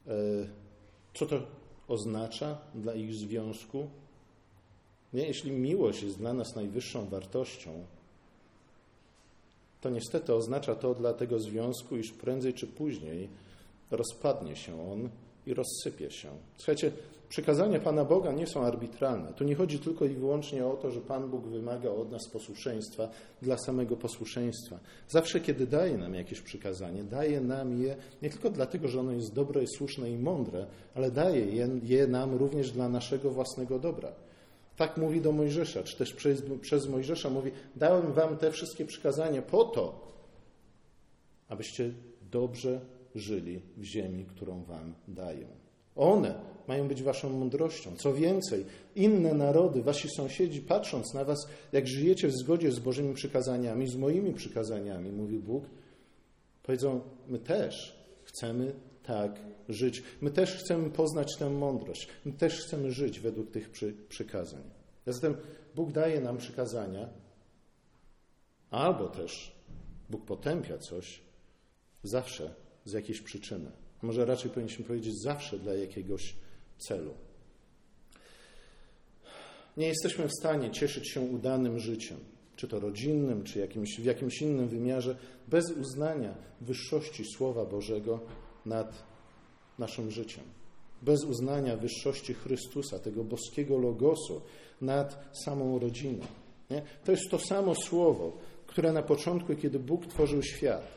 E, 0.06 0.12
co 1.14 1.26
to 1.26 1.42
oznacza 1.88 2.58
dla 2.74 2.94
ich 2.94 3.14
związku? 3.14 3.90
Nie, 5.12 5.26
jeśli 5.26 5.52
miłość 5.52 6.02
jest 6.02 6.18
dla 6.18 6.34
nas 6.34 6.56
najwyższą 6.56 7.08
wartością, 7.08 7.86
to 9.80 9.90
niestety 9.90 10.34
oznacza 10.34 10.74
to 10.74 10.94
dla 10.94 11.12
tego 11.12 11.38
związku, 11.38 11.96
iż 11.96 12.12
prędzej 12.12 12.54
czy 12.54 12.66
później 12.66 13.28
rozpadnie 13.90 14.56
się 14.56 14.90
on 14.92 15.08
i 15.46 15.54
rozsypie 15.54 16.10
się. 16.10 16.28
Słuchajcie, 16.56 16.92
przykazania 17.28 17.80
Pana 17.80 18.04
Boga 18.04 18.32
nie 18.32 18.46
są 18.46 18.62
arbitralne. 18.62 19.32
Tu 19.32 19.44
nie 19.44 19.54
chodzi 19.54 19.78
tylko 19.78 20.04
i 20.04 20.08
wyłącznie 20.08 20.66
o 20.66 20.76
to, 20.76 20.90
że 20.90 21.00
Pan 21.00 21.30
Bóg 21.30 21.46
wymaga 21.46 21.90
od 21.90 22.10
nas 22.10 22.28
posłuszeństwa 22.28 23.08
dla 23.42 23.58
samego 23.58 23.96
posłuszeństwa. 23.96 24.78
Zawsze, 25.08 25.40
kiedy 25.40 25.66
daje 25.66 25.98
nam 25.98 26.14
jakieś 26.14 26.40
przykazanie, 26.40 27.04
daje 27.04 27.40
nam 27.40 27.82
je 27.82 27.96
nie 28.22 28.30
tylko 28.30 28.50
dlatego, 28.50 28.88
że 28.88 29.00
ono 29.00 29.12
jest 29.12 29.34
dobre, 29.34 29.66
słuszne 29.66 30.10
i 30.10 30.18
mądre, 30.18 30.66
ale 30.94 31.10
daje 31.10 31.46
je, 31.46 31.68
je 31.82 32.06
nam 32.06 32.34
również 32.34 32.70
dla 32.70 32.88
naszego 32.88 33.30
własnego 33.30 33.78
dobra. 33.78 34.12
Tak 34.76 34.96
mówi 34.96 35.20
do 35.20 35.32
Mojżesza, 35.32 35.82
czy 35.82 35.96
też 35.96 36.12
przez, 36.12 36.42
przez 36.60 36.88
Mojżesza 36.88 37.30
mówi: 37.30 37.50
Dałem 37.76 38.12
wam 38.12 38.36
te 38.36 38.50
wszystkie 38.50 38.84
przykazania 38.84 39.42
po 39.42 39.64
to, 39.64 40.06
abyście 41.48 41.92
dobrze 42.30 42.80
żyli 43.16 43.60
w 43.76 43.84
ziemi, 43.84 44.24
którą 44.24 44.62
wam 44.64 44.94
dają. 45.08 45.46
One 45.96 46.34
mają 46.68 46.88
być 46.88 47.02
waszą 47.02 47.30
mądrością. 47.30 47.96
Co 47.96 48.14
więcej, 48.14 48.64
inne 48.96 49.34
narody, 49.34 49.82
wasi 49.82 50.08
sąsiedzi, 50.08 50.60
patrząc 50.60 51.14
na 51.14 51.24
was, 51.24 51.38
jak 51.72 51.86
żyjecie 51.86 52.28
w 52.28 52.32
zgodzie 52.32 52.72
z 52.72 52.78
Bożymi 52.78 53.14
przykazaniami, 53.14 53.88
z 53.88 53.96
moimi 53.96 54.34
przykazaniami, 54.34 55.12
mówi 55.12 55.38
Bóg, 55.38 55.64
powiedzą: 56.62 57.00
My 57.28 57.38
też 57.38 57.98
chcemy 58.24 58.72
tak 59.02 59.40
żyć. 59.68 60.02
My 60.20 60.30
też 60.30 60.56
chcemy 60.56 60.90
poznać 60.90 61.36
tę 61.38 61.50
mądrość. 61.50 62.08
My 62.24 62.32
też 62.32 62.60
chcemy 62.60 62.92
żyć 62.92 63.20
według 63.20 63.50
tych 63.50 63.70
przy, 63.70 63.94
przykazań. 64.08 64.62
Zatem 65.06 65.36
Bóg 65.74 65.92
daje 65.92 66.20
nam 66.20 66.36
przykazania, 66.38 67.08
albo 68.70 69.08
też 69.08 69.56
Bóg 70.10 70.24
potępia 70.24 70.78
coś 70.78 71.20
zawsze 72.02 72.54
z 72.86 72.92
jakiejś 72.92 73.20
przyczyny. 73.20 73.70
Może 74.02 74.24
raczej 74.24 74.50
powinniśmy 74.50 74.84
powiedzieć 74.84 75.22
zawsze 75.22 75.58
dla 75.58 75.74
jakiegoś 75.74 76.34
celu. 76.78 77.14
Nie 79.76 79.86
jesteśmy 79.86 80.28
w 80.28 80.32
stanie 80.38 80.70
cieszyć 80.70 81.10
się 81.10 81.20
udanym 81.20 81.78
życiem, 81.78 82.18
czy 82.56 82.68
to 82.68 82.80
rodzinnym, 82.80 83.44
czy 83.44 83.58
jakimś, 83.58 84.00
w 84.00 84.04
jakimś 84.04 84.42
innym 84.42 84.68
wymiarze, 84.68 85.16
bez 85.48 85.70
uznania 85.70 86.34
wyższości 86.60 87.24
Słowa 87.36 87.64
Bożego 87.64 88.20
nad 88.66 89.02
naszym 89.78 90.10
życiem. 90.10 90.44
Bez 91.02 91.24
uznania 91.24 91.76
wyższości 91.76 92.34
Chrystusa, 92.34 92.98
tego 92.98 93.24
boskiego 93.24 93.78
logosu 93.78 94.40
nad 94.80 95.24
samą 95.44 95.78
rodziną. 95.78 96.26
Nie? 96.70 96.82
To 97.04 97.12
jest 97.12 97.30
to 97.30 97.38
samo 97.38 97.74
słowo, 97.74 98.38
które 98.66 98.92
na 98.92 99.02
początku, 99.02 99.56
kiedy 99.56 99.78
Bóg 99.78 100.06
tworzył 100.06 100.42
świat, 100.42 100.95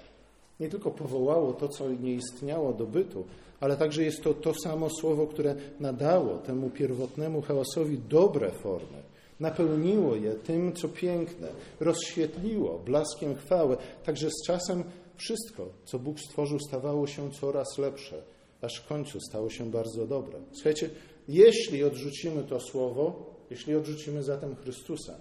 nie 0.59 0.69
tylko 0.69 0.91
powołało 0.91 1.53
to, 1.53 1.67
co 1.67 1.89
nie 1.89 2.13
istniało 2.13 2.73
do 2.73 2.85
bytu, 2.85 3.25
ale 3.59 3.77
także 3.77 4.03
jest 4.03 4.23
to 4.23 4.33
to 4.33 4.53
samo 4.63 4.89
słowo, 4.89 5.27
które 5.27 5.55
nadało 5.79 6.37
temu 6.37 6.69
pierwotnemu 6.69 7.41
chaosowi 7.41 7.97
dobre 8.09 8.51
formy, 8.51 9.03
napełniło 9.39 10.15
je 10.15 10.31
tym, 10.31 10.73
co 10.73 10.87
piękne, 10.87 11.47
rozświetliło 11.79 12.79
blaskiem 12.85 13.35
chwały. 13.35 13.77
Także 14.05 14.29
z 14.29 14.47
czasem 14.47 14.83
wszystko, 15.15 15.69
co 15.85 15.99
Bóg 15.99 16.19
stworzył, 16.19 16.59
stawało 16.59 17.07
się 17.07 17.31
coraz 17.31 17.77
lepsze, 17.77 18.21
aż 18.61 18.79
w 18.79 18.87
końcu 18.87 19.19
stało 19.29 19.49
się 19.49 19.71
bardzo 19.71 20.07
dobre. 20.07 20.39
Słuchajcie, 20.53 20.89
jeśli 21.27 21.83
odrzucimy 21.83 22.43
to 22.43 22.59
słowo, 22.59 23.35
jeśli 23.49 23.75
odrzucimy 23.75 24.23
zatem 24.23 24.55
Chrystusa, 24.55 25.15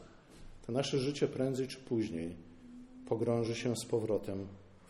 to 0.66 0.72
nasze 0.72 0.98
życie 0.98 1.28
prędzej 1.28 1.68
czy 1.68 1.78
później 1.78 2.36
pogrąży 3.08 3.54
się 3.54 3.74
z 3.76 3.86
powrotem 3.86 4.46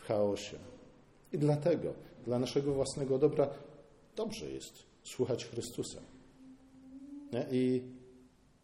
chaosie. 0.09 0.57
I 1.33 1.39
dlatego, 1.39 1.95
dla 2.27 2.39
naszego 2.39 2.75
własnego 2.75 3.19
dobra, 3.19 3.49
dobrze 4.17 4.51
jest 4.51 4.73
słuchać 5.03 5.45
Chrystusa 5.45 6.01
nie? 7.33 7.47
i 7.51 7.83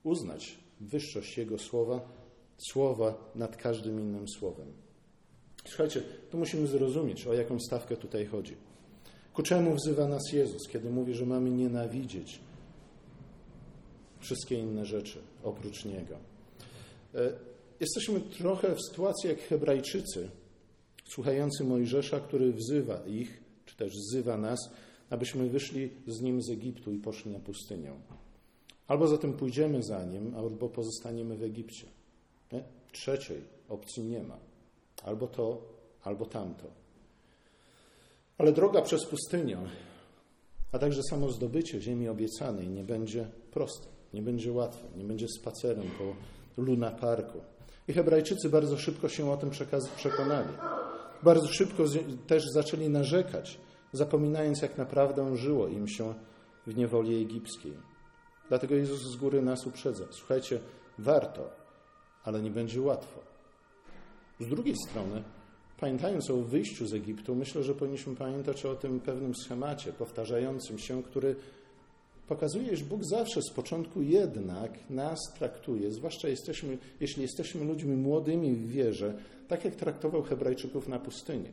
uznać 0.03 0.59
wyższość 0.81 1.39
Jego 1.39 1.59
słowa, 1.59 2.01
słowa 2.73 3.31
nad 3.35 3.57
każdym 3.57 4.01
innym 4.01 4.29
słowem. 4.29 4.67
Słuchajcie, 5.65 6.03
tu 6.31 6.39
musimy 6.39 6.67
zrozumieć, 6.67 7.27
o 7.27 7.35
jaką 7.35 7.61
stawkę 7.61 7.97
tutaj 7.97 8.27
chodzi. 8.27 8.57
Ku 9.35 9.43
czemu 9.43 9.75
wzywa 9.75 10.09
nas 10.09 10.23
Jezus, 10.33 10.69
kiedy 10.69 10.91
mówi, 10.91 11.15
że 11.15 11.27
mamy 11.27 11.51
nienawidzieć 11.51 12.41
wszystkie 14.21 14.59
inne 14.59 14.87
rzeczy 14.87 15.19
oprócz 15.43 15.85
Niego? 15.85 16.17
E, 17.15 17.33
jesteśmy 17.81 18.21
trochę 18.21 18.75
w 18.75 18.79
sytuacji 18.91 19.31
jak 19.31 19.41
Hebrajczycy, 19.41 20.29
słuchający 21.05 21.65
Mojżesza, 21.65 22.21
który 22.21 22.53
wzywa 22.53 23.01
ich, 23.07 23.43
czy 23.65 23.77
też 23.77 23.93
wzywa 23.93 24.37
nas, 24.37 24.71
abyśmy 25.11 25.49
wyszli 25.49 25.91
z 26.07 26.21
nim 26.21 26.43
z 26.43 26.51
Egiptu 26.51 26.93
i 26.93 26.99
poszli 26.99 27.31
na 27.31 27.39
pustynię. 27.39 27.93
Albo 28.89 29.09
zatem 29.09 29.33
pójdziemy 29.33 29.83
za 29.83 30.05
nim, 30.05 30.35
albo 30.37 30.69
pozostaniemy 30.69 31.37
w 31.37 31.43
Egipcie. 31.43 31.87
Nie? 32.53 32.65
Trzeciej 32.93 33.43
opcji 33.69 34.03
nie 34.03 34.23
ma. 34.23 34.39
Albo 35.05 35.27
to, 35.27 35.63
albo 36.03 36.27
tamto. 36.27 36.65
Ale 38.39 38.53
droga 38.53 38.83
przez 38.83 39.07
pustynię, 39.07 39.59
a 40.73 40.79
także 40.79 41.03
samo 41.11 41.31
zdobycie 41.31 41.81
ziemi 41.81 42.09
obiecanej 42.09 42.69
nie 42.69 42.85
będzie 42.85 43.29
proste, 43.51 43.87
nie 44.15 44.23
będzie 44.23 44.53
łatwe, 44.53 44.89
nie 44.97 45.05
będzie 45.05 45.29
spacerem 45.29 45.91
po 45.99 46.17
Luna 46.63 46.91
Parku. 46.91 47.41
I 47.89 47.93
Hebrajczycy 47.93 48.49
bardzo 48.49 48.79
szybko 48.79 49.09
się 49.09 49.31
o 49.31 49.37
tym 49.37 49.51
przekonali. 49.97 50.49
Bardzo 51.25 51.49
szybko 51.49 51.85
też 52.27 52.43
zaczęli 52.55 52.89
narzekać, 52.89 53.61
zapominając, 53.93 54.63
jak 54.63 54.79
naprawdę 54.79 55.37
żyło 55.37 55.69
im 55.69 55.89
się 55.89 56.15
w 56.67 56.77
niewoli 56.77 57.23
egipskiej. 57.23 57.73
Dlatego 58.49 58.75
Jezus 58.75 59.01
z 59.01 59.17
góry 59.17 59.43
nas 59.43 59.67
uprzedza. 59.67 60.05
Słuchajcie, 60.11 60.61
warto, 60.99 61.51
ale 62.25 62.43
nie 62.43 62.51
będzie 62.51 62.81
łatwo. 62.81 63.21
Z 64.41 64.47
drugiej 64.47 64.75
strony, 64.89 65.23
pamiętając 65.81 66.31
o 66.31 66.37
wyjściu 66.37 66.87
z 66.87 66.95
Egiptu, 66.95 67.35
myślę, 67.35 67.63
że 67.63 67.75
powinniśmy 67.75 68.17
pamiętać 68.17 68.67
o 68.67 68.75
tym 68.75 69.01
pewnym 69.01 69.35
schemacie 69.35 69.93
powtarzającym 69.93 70.79
się, 70.79 71.03
który 71.03 71.37
pokazuje, 72.29 72.73
iż 72.73 72.85
Bóg 72.85 73.05
zawsze 73.05 73.43
z 73.43 73.51
początku 73.51 74.03
jednak 74.03 74.91
nas 74.91 75.19
traktuje, 75.39 75.93
zwłaszcza 75.93 76.29
jesteśmy, 76.29 76.79
jeśli 77.01 77.23
jesteśmy 77.23 77.65
ludźmi 77.65 77.97
młodymi 77.97 78.55
w 78.55 78.71
wierze, 78.71 79.15
tak 79.49 79.65
jak 79.65 79.77
traktował 79.77 80.23
Hebrajczyków 80.23 80.89
na 80.89 80.99
pustyni. 80.99 81.49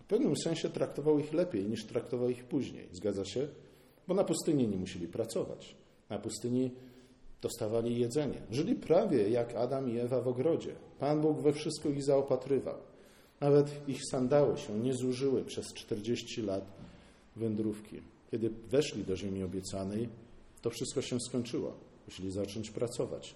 W 0.00 0.04
pewnym 0.04 0.36
sensie 0.36 0.68
traktował 0.68 1.18
ich 1.18 1.32
lepiej 1.32 1.64
niż 1.64 1.84
traktował 1.84 2.30
ich 2.30 2.44
później. 2.44 2.88
Zgadza 2.92 3.24
się? 3.24 3.48
Bo 4.08 4.14
na 4.14 4.24
pustyni 4.24 4.68
nie 4.68 4.76
musieli 4.76 5.08
pracować. 5.08 5.76
Na 6.10 6.18
pustyni 6.18 6.70
dostawali 7.42 8.00
jedzenie. 8.00 8.42
Żyli 8.50 8.74
prawie 8.74 9.28
jak 9.28 9.54
Adam 9.54 9.90
i 9.90 9.98
Ewa 9.98 10.20
w 10.20 10.28
ogrodzie. 10.28 10.74
Pan 10.98 11.20
Bóg 11.20 11.40
we 11.40 11.52
wszystko 11.52 11.88
ich 11.88 12.04
zaopatrywał. 12.04 12.74
Nawet 13.40 13.88
ich 13.88 14.00
sandały 14.10 14.58
się 14.58 14.78
nie 14.78 14.94
zużyły 14.94 15.44
przez 15.44 15.66
40 15.74 16.42
lat 16.42 16.64
wędrówki. 17.36 18.00
Kiedy 18.30 18.50
weszli 18.50 19.04
do 19.04 19.16
ziemi 19.16 19.42
obiecanej, 19.42 20.08
to 20.62 20.70
wszystko 20.70 21.02
się 21.02 21.20
skończyło. 21.20 21.74
Musieli 22.06 22.30
zacząć 22.30 22.70
pracować. 22.70 23.34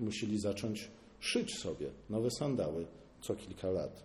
Musieli 0.00 0.38
zacząć 0.38 0.90
szyć 1.20 1.58
sobie 1.58 1.90
nowe 2.10 2.30
sandały 2.30 2.86
co 3.26 3.34
kilka 3.34 3.70
lat. 3.70 4.04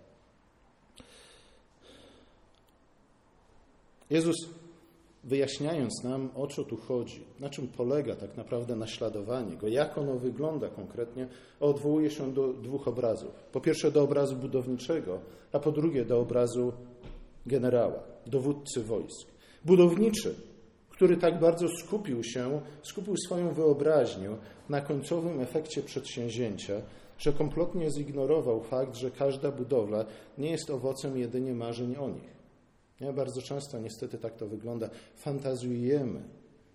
Jezus 4.10 4.36
wyjaśniając 5.24 6.04
nam, 6.04 6.30
o 6.36 6.48
co 6.48 6.64
tu 6.64 6.78
chodzi, 6.78 7.24
na 7.40 7.50
czym 7.50 7.68
polega 7.68 8.16
tak 8.16 8.38
naprawdę 8.38 8.76
naśladowanie 8.76 9.58
go, 9.58 9.68
jak 9.68 9.98
ono 9.98 10.16
wygląda 10.16 10.70
konkretnie, 10.70 11.28
odwołuje 11.60 12.12
się 12.12 12.34
do 12.34 12.54
dwóch 12.54 12.88
obrazów. 12.88 13.32
Po 13.52 13.62
pierwsze 13.62 13.92
do 13.92 14.04
obrazu 14.04 14.36
budowniczego, 14.36 15.20
a 15.52 15.60
po 15.60 15.72
drugie 15.72 16.06
do 16.06 16.20
obrazu 16.20 16.74
generała, 17.46 18.04
dowódcy 18.26 18.84
wojsk. 18.84 19.28
Budowniczy, 19.66 20.36
który 21.00 21.18
tak 21.18 21.40
bardzo 21.40 21.68
skupił 21.70 22.24
się, 22.24 22.62
skupił 22.84 23.18
swoją 23.18 23.54
wyobraźnię 23.54 24.30
na 24.70 24.82
końcowym 24.82 25.42
efekcie 25.42 25.82
przedsięwzięcia, 25.82 26.82
że 27.18 27.34
kompletnie 27.34 27.92
zignorował 27.92 28.64
fakt, 28.64 28.96
że 28.96 29.12
każda 29.12 29.52
budowla 29.52 30.06
nie 30.38 30.52
jest 30.52 30.70
owocem 30.70 31.18
jedynie 31.18 31.54
marzeń 31.54 31.96
o 31.96 32.10
nich. 32.10 32.34
Ja 33.00 33.14
bardzo 33.14 33.42
często 33.42 33.80
niestety 33.80 34.18
tak 34.18 34.36
to 34.36 34.48
wygląda. 34.48 34.90
Fantazjujemy 35.16 36.24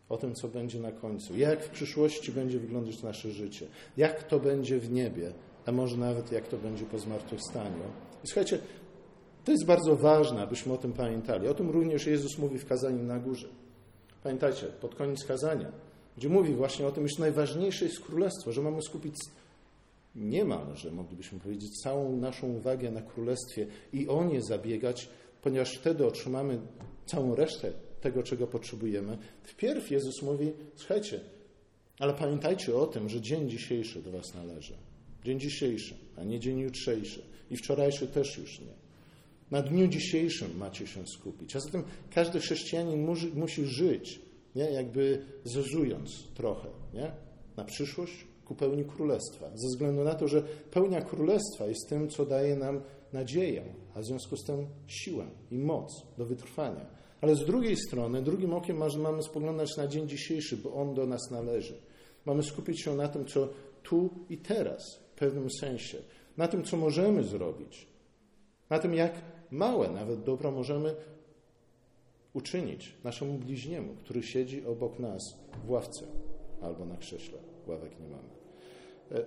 o 0.09 0.17
tym, 0.17 0.35
co 0.35 0.49
będzie 0.49 0.81
na 0.81 0.93
końcu, 0.93 1.37
jak 1.37 1.65
w 1.65 1.71
przyszłości 1.71 2.33
będzie 2.33 2.59
wyglądać 2.59 3.03
nasze 3.03 3.31
życie, 3.31 3.67
jak 3.97 4.23
to 4.23 4.41
będzie 4.41 4.79
w 4.79 4.91
niebie, 4.91 5.33
a 5.67 5.73
może 5.73 5.97
nawet 5.97 6.33
jak 6.33 6.49
to 6.49 6.57
będzie 6.57 6.85
po 6.85 6.99
zmartwychwstaniu. 6.99 7.83
I 8.25 8.27
słuchajcie, 8.27 8.59
to 9.45 9.53
jest 9.53 9.67
bardzo 9.67 9.97
ważne, 9.97 10.43
abyśmy 10.43 10.73
o 10.73 10.77
tym 10.77 10.93
pamiętali. 10.93 11.49
O 11.49 11.55
tym 11.55 11.71
również 11.71 12.07
Jezus 12.07 12.39
mówi 12.39 12.59
w 12.59 12.67
kazaniu 12.67 13.03
na 13.03 13.19
górze. 13.19 13.64
Pamiętajcie, 14.25 14.67
pod 14.67 14.95
koniec 14.95 15.25
kazania, 15.25 15.73
gdzie 16.17 16.29
mówi 16.29 16.55
właśnie 16.55 16.87
o 16.87 16.93
tym, 16.93 17.07
iż 17.07 17.19
najważniejsze 17.19 17.85
jest 17.85 18.01
królestwo, 18.01 18.53
że 18.53 18.63
mamy 18.63 18.83
skupić 18.83 19.15
niemalże, 20.15 20.91
moglibyśmy 20.91 21.41
powiedzieć, 21.41 21.83
całą 21.83 22.17
naszą 22.17 22.47
uwagę 22.47 22.91
na 22.91 23.03
królestwie 23.03 23.67
i 23.93 24.09
o 24.09 24.25
nie 24.25 24.43
zabiegać, 24.43 25.09
ponieważ 25.43 25.79
wtedy 25.79 26.07
otrzymamy 26.07 26.61
całą 27.07 27.35
resztę 27.35 27.73
tego, 28.01 28.23
czego 28.23 28.47
potrzebujemy. 28.47 29.19
Wpierw 29.43 29.91
Jezus 29.91 30.23
mówi: 30.23 30.53
Słuchajcie, 30.77 31.21
ale 31.99 32.15
pamiętajcie 32.15 32.77
o 32.77 32.87
tym, 32.87 33.09
że 33.09 33.21
dzień 33.21 33.51
dzisiejszy 33.51 34.03
do 34.03 34.11
Was 34.11 34.35
należy. 34.35 34.75
Dzień 35.25 35.41
dzisiejszy, 35.41 35.95
a 36.17 36.25
nie 36.25 36.41
dzień 36.41 36.59
jutrzejszy. 36.59 37.23
I 37.51 37.57
wczorajszy 37.57 38.07
też 38.07 38.39
już 38.39 38.61
nie. 38.61 38.84
Na 39.55 39.63
dniu 39.63 39.89
dzisiejszym 39.89 40.57
macie 40.57 40.87
się 40.87 41.07
skupić. 41.07 41.57
A 41.57 41.61
zatem 41.61 41.85
każdy 42.11 42.41
chrześcijanin 42.41 43.05
musi, 43.05 43.33
musi 43.35 43.67
żyć, 43.67 44.21
nie? 44.55 44.71
jakby 44.71 45.23
zezując 45.45 46.29
trochę 46.35 46.69
nie? 46.95 47.13
na 47.57 47.65
przyszłość 47.65 48.27
ku 48.45 48.55
pełni 48.55 48.85
królestwa. 48.85 49.51
Ze 49.55 49.69
względu 49.69 50.05
na 50.05 50.15
to, 50.15 50.29
że 50.29 50.43
pełnia 50.71 51.03
królestwa 51.03 51.67
jest 51.67 51.89
tym, 51.89 52.09
co 52.09 52.27
daje 52.27 52.57
nam 52.57 52.81
nadzieję, 53.13 53.65
a 53.95 54.01
w 54.01 54.05
związku 54.05 54.37
z 54.37 54.45
tym 54.45 54.67
siłę 54.87 55.27
i 55.51 55.59
moc 55.59 56.07
do 56.19 56.27
wytrwania. 56.27 56.87
Ale 57.21 57.35
z 57.35 57.47
drugiej 57.47 57.77
strony, 57.77 58.23
drugim 58.23 58.55
okiem 58.55 58.77
mamy 58.97 59.23
spoglądać 59.23 59.77
na 59.77 59.87
dzień 59.87 60.09
dzisiejszy, 60.09 60.57
bo 60.57 60.75
on 60.75 60.95
do 60.95 61.07
nas 61.07 61.31
należy. 61.31 61.75
Mamy 62.27 62.43
skupić 62.43 62.83
się 62.83 62.95
na 62.95 63.09
tym, 63.09 63.25
co 63.25 63.49
tu 63.83 64.11
i 64.29 64.39
teraz, 64.39 65.01
w 65.13 65.19
pewnym 65.19 65.51
sensie, 65.61 65.99
na 66.37 66.49
tym, 66.49 66.65
co 66.65 66.77
możemy 66.77 67.25
zrobić, 67.25 67.87
na 68.71 68.79
tym, 68.79 68.95
jak 68.95 69.34
małe 69.51 69.91
nawet 69.91 70.23
dobro 70.23 70.51
możemy 70.51 70.95
uczynić 72.35 72.93
naszemu 73.05 73.39
bliźniemu, 73.39 73.95
który 73.95 74.23
siedzi 74.23 74.67
obok 74.67 74.99
nas 74.99 75.39
w 75.67 75.71
ławce 75.71 76.07
albo 76.63 76.85
na 76.85 76.97
krześle. 76.97 77.39
Ławek 77.67 78.01
nie 78.01 78.09
mamy. 78.09 78.29
E, 79.13 79.25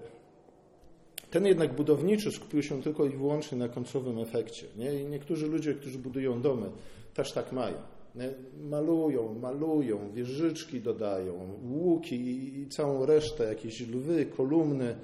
ten 1.32 1.46
jednak 1.46 1.76
budowniczy 1.76 2.32
skupił 2.32 2.64
się 2.64 2.82
tylko 2.82 3.06
i 3.06 3.10
wyłącznie 3.10 3.58
na 3.58 3.70
końcowym 3.70 4.20
efekcie. 4.20 4.68
Nie? 4.78 5.02
I 5.02 5.06
niektórzy 5.06 5.48
ludzie, 5.48 5.74
którzy 5.74 5.98
budują 5.98 6.42
domy, 6.42 6.70
też 7.14 7.32
tak 7.32 7.52
mają. 7.52 7.76
Nie? 8.16 8.34
Malują, 8.70 9.40
malują, 9.40 10.12
wieżyczki 10.12 10.82
dodają, 10.82 11.34
łuki 11.64 12.16
i 12.60 12.68
całą 12.68 13.06
resztę, 13.06 13.44
jakieś 13.44 13.82
lwy, 13.82 14.26
kolumny. 14.26 14.96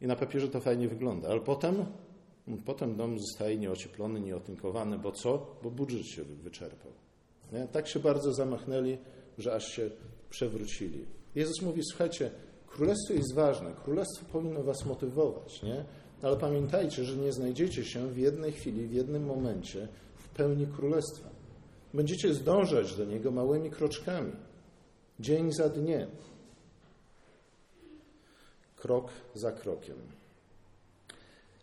I 0.00 0.06
na 0.06 0.16
papierze 0.16 0.48
to 0.48 0.60
fajnie 0.60 0.88
wygląda. 0.88 1.28
Ale 1.28 1.40
potem, 1.40 1.84
potem 2.56 2.96
dom 2.96 3.18
zostaje 3.18 3.58
nieocieplony, 3.58 4.20
nieotynkowany. 4.20 4.98
Bo 4.98 5.12
co? 5.12 5.56
Bo 5.62 5.70
budżet 5.70 6.06
się 6.06 6.24
wyczerpał. 6.24 6.92
Nie? 7.52 7.66
Tak 7.66 7.88
się 7.88 8.00
bardzo 8.00 8.32
zamachnęli, 8.32 8.98
że 9.38 9.54
aż 9.54 9.64
się 9.64 9.90
przewrócili. 10.30 11.04
Jezus 11.34 11.62
mówi, 11.62 11.80
słuchajcie, 11.84 12.30
Królestwo 12.72 13.14
jest 13.14 13.34
ważne, 13.34 13.74
królestwo 13.84 14.24
powinno 14.32 14.62
was 14.62 14.84
motywować, 14.86 15.62
nie? 15.62 15.84
Ale 16.22 16.36
pamiętajcie, 16.36 17.04
że 17.04 17.16
nie 17.16 17.32
znajdziecie 17.32 17.84
się 17.84 18.08
w 18.08 18.18
jednej 18.18 18.52
chwili, 18.52 18.86
w 18.86 18.92
jednym 18.92 19.24
momencie 19.24 19.88
w 20.14 20.28
pełni 20.28 20.66
królestwa. 20.66 21.28
Będziecie 21.94 22.34
zdążać 22.34 22.96
do 22.96 23.04
niego 23.04 23.30
małymi 23.30 23.70
kroczkami, 23.70 24.32
dzień 25.20 25.52
za 25.52 25.68
dniem, 25.68 26.10
krok 28.76 29.10
za 29.34 29.52
krokiem. 29.52 29.96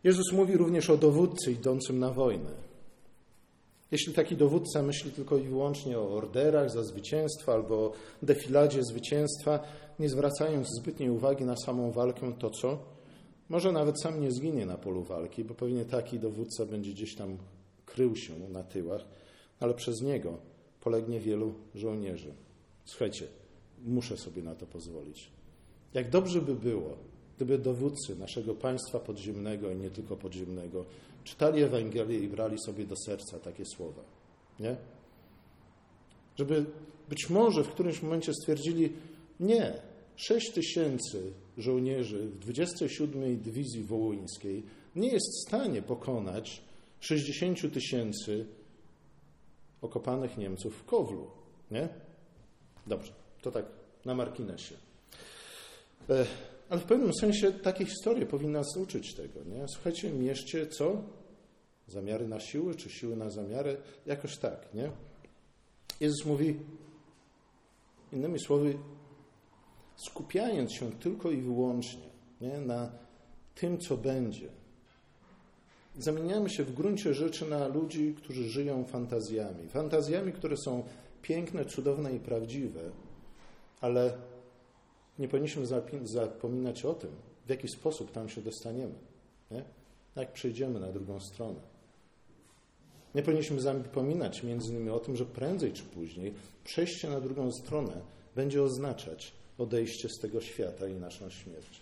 Jezus 0.03 0.31
mówi 0.33 0.57
również 0.57 0.89
o 0.89 0.97
dowódcy 0.97 1.51
idącym 1.51 1.99
na 1.99 2.12
wojnę. 2.12 2.69
Jeśli 3.91 4.13
taki 4.13 4.35
dowódca 4.35 4.83
myśli 4.83 5.12
tylko 5.12 5.38
i 5.38 5.43
wyłącznie 5.43 5.99
o 5.99 6.13
orderach 6.13 6.71
za 6.71 6.83
zwycięstwa 6.83 7.53
albo 7.53 7.75
o 7.75 7.93
defiladzie 8.23 8.83
zwycięstwa, 8.83 9.59
nie 9.99 10.09
zwracając 10.09 10.67
zbytniej 10.81 11.09
uwagi 11.09 11.45
na 11.45 11.55
samą 11.57 11.91
walkę, 11.91 12.33
to 12.39 12.49
co? 12.49 12.79
Może 13.49 13.71
nawet 13.71 14.01
sam 14.01 14.21
nie 14.21 14.31
zginie 14.31 14.65
na 14.65 14.77
polu 14.77 15.03
walki, 15.03 15.43
bo 15.43 15.53
pewnie 15.53 15.85
taki 15.85 16.19
dowódca 16.19 16.65
będzie 16.65 16.91
gdzieś 16.91 17.15
tam 17.15 17.38
krył 17.85 18.15
się 18.15 18.33
na 18.49 18.63
tyłach, 18.63 19.01
ale 19.59 19.73
przez 19.73 20.01
niego 20.01 20.38
polegnie 20.81 21.19
wielu 21.19 21.53
żołnierzy. 21.75 22.33
Słuchajcie, 22.85 23.27
muszę 23.85 24.17
sobie 24.17 24.41
na 24.41 24.55
to 24.55 24.65
pozwolić. 24.65 25.31
Jak 25.93 26.09
dobrze 26.09 26.41
by 26.41 26.55
było, 26.55 26.97
gdyby 27.39 27.58
dowódcy 27.58 28.15
naszego 28.15 28.56
państwa 28.56 28.99
podziemnego 28.99 29.71
i 29.71 29.75
nie 29.75 29.89
tylko 29.89 30.15
podziemnego 30.15 30.86
czytali 31.23 31.63
Ewangelię 31.63 32.19
i 32.19 32.28
brali 32.28 32.58
sobie 32.65 32.86
do 32.86 32.95
serca 33.06 33.39
takie 33.39 33.65
słowa. 33.65 34.02
Nie? 34.60 34.75
Żeby 36.38 36.65
być 37.10 37.30
może 37.30 37.63
w 37.63 37.69
którymś 37.69 38.02
momencie 38.02 38.34
stwierdzili, 38.34 38.93
nie, 39.39 39.82
6 40.15 40.52
tysięcy 40.52 41.32
żołnierzy 41.58 42.19
w 42.19 42.39
27 42.39 43.41
Dywizji 43.41 43.84
Wołyńskiej 43.84 44.63
nie 44.95 45.10
jest 45.10 45.28
w 45.28 45.47
stanie 45.47 45.82
pokonać 45.82 46.62
60 46.99 47.73
tysięcy 47.73 48.45
okopanych 49.82 50.38
Niemców 50.38 50.75
w 50.75 50.86
Kowlu. 50.86 51.28
Nie? 51.71 51.89
Dobrze, 52.88 53.12
to 53.41 53.52
tak 53.52 53.65
na 54.06 54.15
marginesie. 54.15 54.75
Ale 56.69 56.82
w 56.82 56.84
pewnym 56.84 57.13
sensie 57.13 57.51
takie 57.51 57.86
historie 57.86 58.25
powinny 58.25 58.53
nas 58.53 58.77
uczyć 58.77 59.13
tego. 59.15 59.43
Nie? 59.43 59.67
Słuchajcie, 59.67 60.10
mierzcie 60.10 60.67
co? 60.67 61.01
Zamiary 61.88 62.27
na 62.27 62.39
siły, 62.39 62.75
czy 62.75 62.89
siły 62.89 63.15
na 63.15 63.29
zamiary? 63.29 63.77
Jakoś 64.05 64.38
tak, 64.38 64.73
nie? 64.73 64.91
Jezus 65.99 66.25
mówi, 66.25 66.60
innymi 68.13 68.39
słowy, 68.39 68.77
skupiając 69.95 70.73
się 70.73 70.91
tylko 70.91 71.32
i 71.32 71.41
wyłącznie 71.41 72.10
nie, 72.41 72.60
na 72.60 72.91
tym, 73.55 73.77
co 73.77 73.97
będzie, 73.97 74.49
zamieniamy 75.97 76.49
się 76.49 76.63
w 76.63 76.73
gruncie 76.73 77.13
rzeczy 77.13 77.49
na 77.49 77.67
ludzi, 77.67 78.15
którzy 78.17 78.49
żyją 78.49 78.86
fantazjami. 78.86 79.67
Fantazjami, 79.67 80.34
które 80.34 80.58
są 80.58 80.84
piękne, 81.21 81.65
cudowne 81.65 82.15
i 82.15 82.19
prawdziwe, 82.19 82.82
ale 83.82 84.17
nie 85.19 85.27
powinniśmy 85.27 85.65
zapominać 86.03 86.86
o 86.86 86.93
tym, 86.93 87.10
w 87.45 87.49
jaki 87.49 87.67
sposób 87.67 88.12
tam 88.12 88.29
się 88.29 88.41
dostaniemy. 88.41 88.93
Nie? 89.51 89.63
Jak 90.15 90.34
przejdziemy 90.34 90.79
na 90.79 90.91
drugą 90.91 91.19
stronę. 91.19 91.60
Nie 93.15 93.23
powinniśmy 93.23 93.62
zapominać 93.62 94.43
między 94.43 94.71
innymi 94.71 94.89
o 94.89 94.99
tym, 94.99 95.15
że 95.15 95.25
prędzej 95.25 95.73
czy 95.73 95.84
później 95.84 96.34
przejście 96.63 97.10
na 97.10 97.21
drugą 97.21 97.51
stronę 97.51 98.01
będzie 98.36 98.63
oznaczać 98.63 99.34
odejście 99.58 100.10
z 100.10 100.19
tego 100.19 100.41
świata 100.41 100.88
i 100.88 100.95
naszą 100.95 101.29
śmierć. 101.29 101.82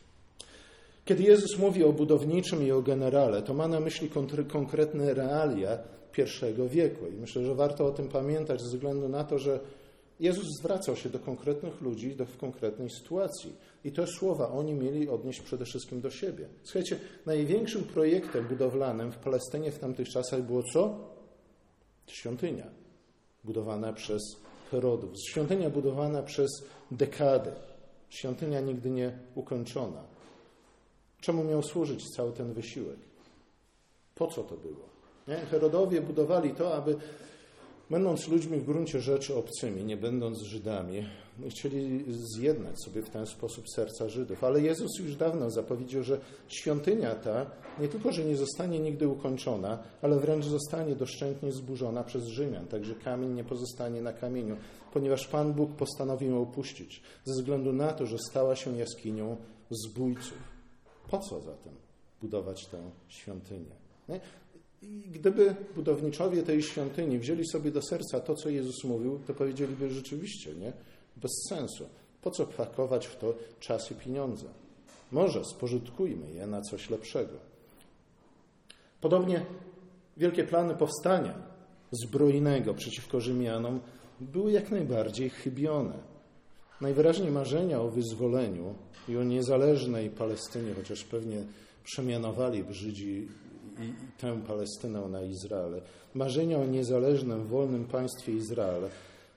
Kiedy 1.06 1.24
Jezus 1.24 1.60
mówi 1.60 1.84
o 1.84 1.94
budowniczym 1.94 2.64
i 2.64 2.72
o 2.72 2.82
generale, 2.82 3.42
to 3.42 3.54
ma 3.54 3.68
na 3.68 3.80
myśli 3.80 4.10
konkretne 4.48 5.14
realia 5.14 5.78
pierwszego 6.12 6.70
wieku. 6.70 7.08
I 7.08 7.14
myślę, 7.14 7.46
że 7.46 7.56
warto 7.56 7.86
o 7.86 7.92
tym 7.92 8.10
pamiętać 8.10 8.62
ze 8.62 8.68
względu 8.68 9.10
na 9.10 9.24
to, 9.24 9.40
że 9.40 9.60
Jezus 10.20 10.46
zwracał 10.60 10.96
się 10.96 11.10
do 11.10 11.20
konkretnych 11.20 11.82
ludzi 11.82 12.16
do, 12.16 12.26
w 12.26 12.38
konkretnej 12.38 12.90
sytuacji. 12.90 13.56
I 13.84 13.92
te 13.92 14.08
słowa 14.08 14.50
oni 14.52 14.74
mieli 14.74 15.10
odnieść 15.10 15.42
przede 15.42 15.66
wszystkim 15.66 16.02
do 16.02 16.10
siebie. 16.10 16.48
Słuchajcie, 16.64 17.00
największym 17.26 17.84
projektem 17.84 18.48
budowlanym 18.48 19.12
w 19.12 19.18
Palestynie 19.18 19.72
w 19.72 19.80
tamtych 19.80 20.10
czasach 20.10 20.42
było 20.42 20.64
co? 20.74 21.00
Świątynia. 22.08 22.68
Budowana 23.44 23.94
przez 23.94 24.22
Herodów. 24.72 25.12
Świątynia 25.30 25.70
budowana 25.70 26.24
przez 26.24 26.50
dekady. 26.92 27.52
Świątynia 28.10 28.62
nigdy 28.62 28.90
nie 28.90 29.20
ukończona. 29.36 30.04
Czemu 31.22 31.44
miał 31.44 31.64
służyć 31.64 32.10
cały 32.16 32.32
ten 32.32 32.54
wysiłek? 32.54 32.98
Po 34.16 34.28
co 34.28 34.44
to 34.44 34.58
było? 34.58 34.90
Nie? 35.28 35.36
Herodowie 35.36 36.02
budowali 36.02 36.52
to, 36.52 36.76
aby 36.76 36.96
będąc 37.90 38.28
ludźmi 38.28 38.58
w 38.60 38.66
gruncie 38.66 39.02
rzeczy 39.02 39.36
obcymi, 39.36 39.84
nie 39.84 39.98
będąc 39.98 40.42
Żydami, 40.42 41.06
chcieli 41.50 42.06
zjednać 42.10 42.84
sobie 42.84 43.02
w 43.02 43.10
ten 43.10 43.26
sposób 43.26 43.70
serca 43.70 44.10
Żydów. 44.10 44.44
Ale 44.44 44.62
Jezus 44.62 45.00
już 45.00 45.16
dawno 45.16 45.52
zapowiedział, 45.52 46.04
że 46.04 46.20
świątynia 46.48 47.16
ta 47.16 47.46
nie 47.80 47.88
tylko, 47.88 48.12
że 48.12 48.26
nie 48.26 48.38
zostanie 48.38 48.80
nigdy 48.80 49.08
ukończona, 49.08 49.84
ale 50.02 50.20
wręcz 50.20 50.46
zostanie 50.46 50.96
doszczętnie 50.96 51.52
zburzona 51.52 52.04
przez 52.04 52.26
Rzymian. 52.26 52.68
Także 52.68 52.96
kamień 52.96 53.34
nie 53.34 53.44
pozostanie 53.44 54.02
na 54.02 54.14
kamieniu, 54.14 54.58
ponieważ 54.94 55.28
Pan 55.28 55.54
Bóg 55.54 55.72
postanowił 55.72 56.32
ją 56.32 56.42
opuścić 56.42 57.02
ze 57.26 57.34
względu 57.34 57.74
na 57.74 57.94
to, 57.94 58.06
że 58.06 58.18
stała 58.30 58.56
się 58.56 58.78
jaskinią 58.78 59.38
zbójców. 59.70 60.38
Po 61.10 61.20
co 61.20 61.42
zatem 61.42 61.74
budować 62.22 62.66
tę 62.66 62.92
świątynię? 63.08 63.76
I 64.82 65.10
gdyby 65.12 65.56
budowniczowie 65.76 66.44
tej 66.44 66.64
świątyni 66.64 67.20
wzięli 67.20 67.48
sobie 67.48 67.72
do 67.72 67.82
serca 67.82 68.20
to, 68.20 68.36
co 68.36 68.50
Jezus 68.50 68.84
mówił, 68.84 69.20
to 69.28 69.34
powiedzieliby 69.34 69.90
rzeczywiście, 69.90 70.56
nie? 70.56 70.74
Bez 71.18 71.32
sensu. 71.50 71.90
Po 72.22 72.32
co 72.32 72.46
pakować 72.46 73.08
w 73.08 73.16
to 73.16 73.34
czas 73.60 73.92
i 73.92 73.96
pieniądze? 73.96 74.46
Może 75.12 75.46
spożytkujmy 75.46 76.32
je 76.32 76.48
na 76.48 76.62
coś 76.62 76.90
lepszego. 76.90 77.34
Podobnie 79.02 79.46
wielkie 80.18 80.44
plany 80.44 80.76
powstania 80.76 81.34
zbrojnego 81.92 82.74
przeciwko 82.74 83.22
Rzymianom 83.22 83.80
były 84.20 84.52
jak 84.52 84.72
najbardziej 84.72 85.30
chybione. 85.30 85.94
Najwyraźniej 86.82 87.32
marzenia 87.32 87.82
o 87.82 87.90
wyzwoleniu 87.90 88.76
i 89.10 89.18
o 89.18 89.24
niezależnej 89.24 90.10
Palestynie, 90.10 90.74
chociaż 90.74 91.04
pewnie 91.04 91.44
przemianowali 91.84 92.64
Żydzi 92.70 93.28
i 93.80 93.94
tę 94.18 94.42
Palestynę 94.48 95.08
na 95.10 95.22
Izrael. 95.22 95.82
Marzenia 96.14 96.58
o 96.58 96.66
niezależnym, 96.66 97.48
wolnym 97.48 97.86
państwie 97.86 98.34
Izrael, 98.34 98.90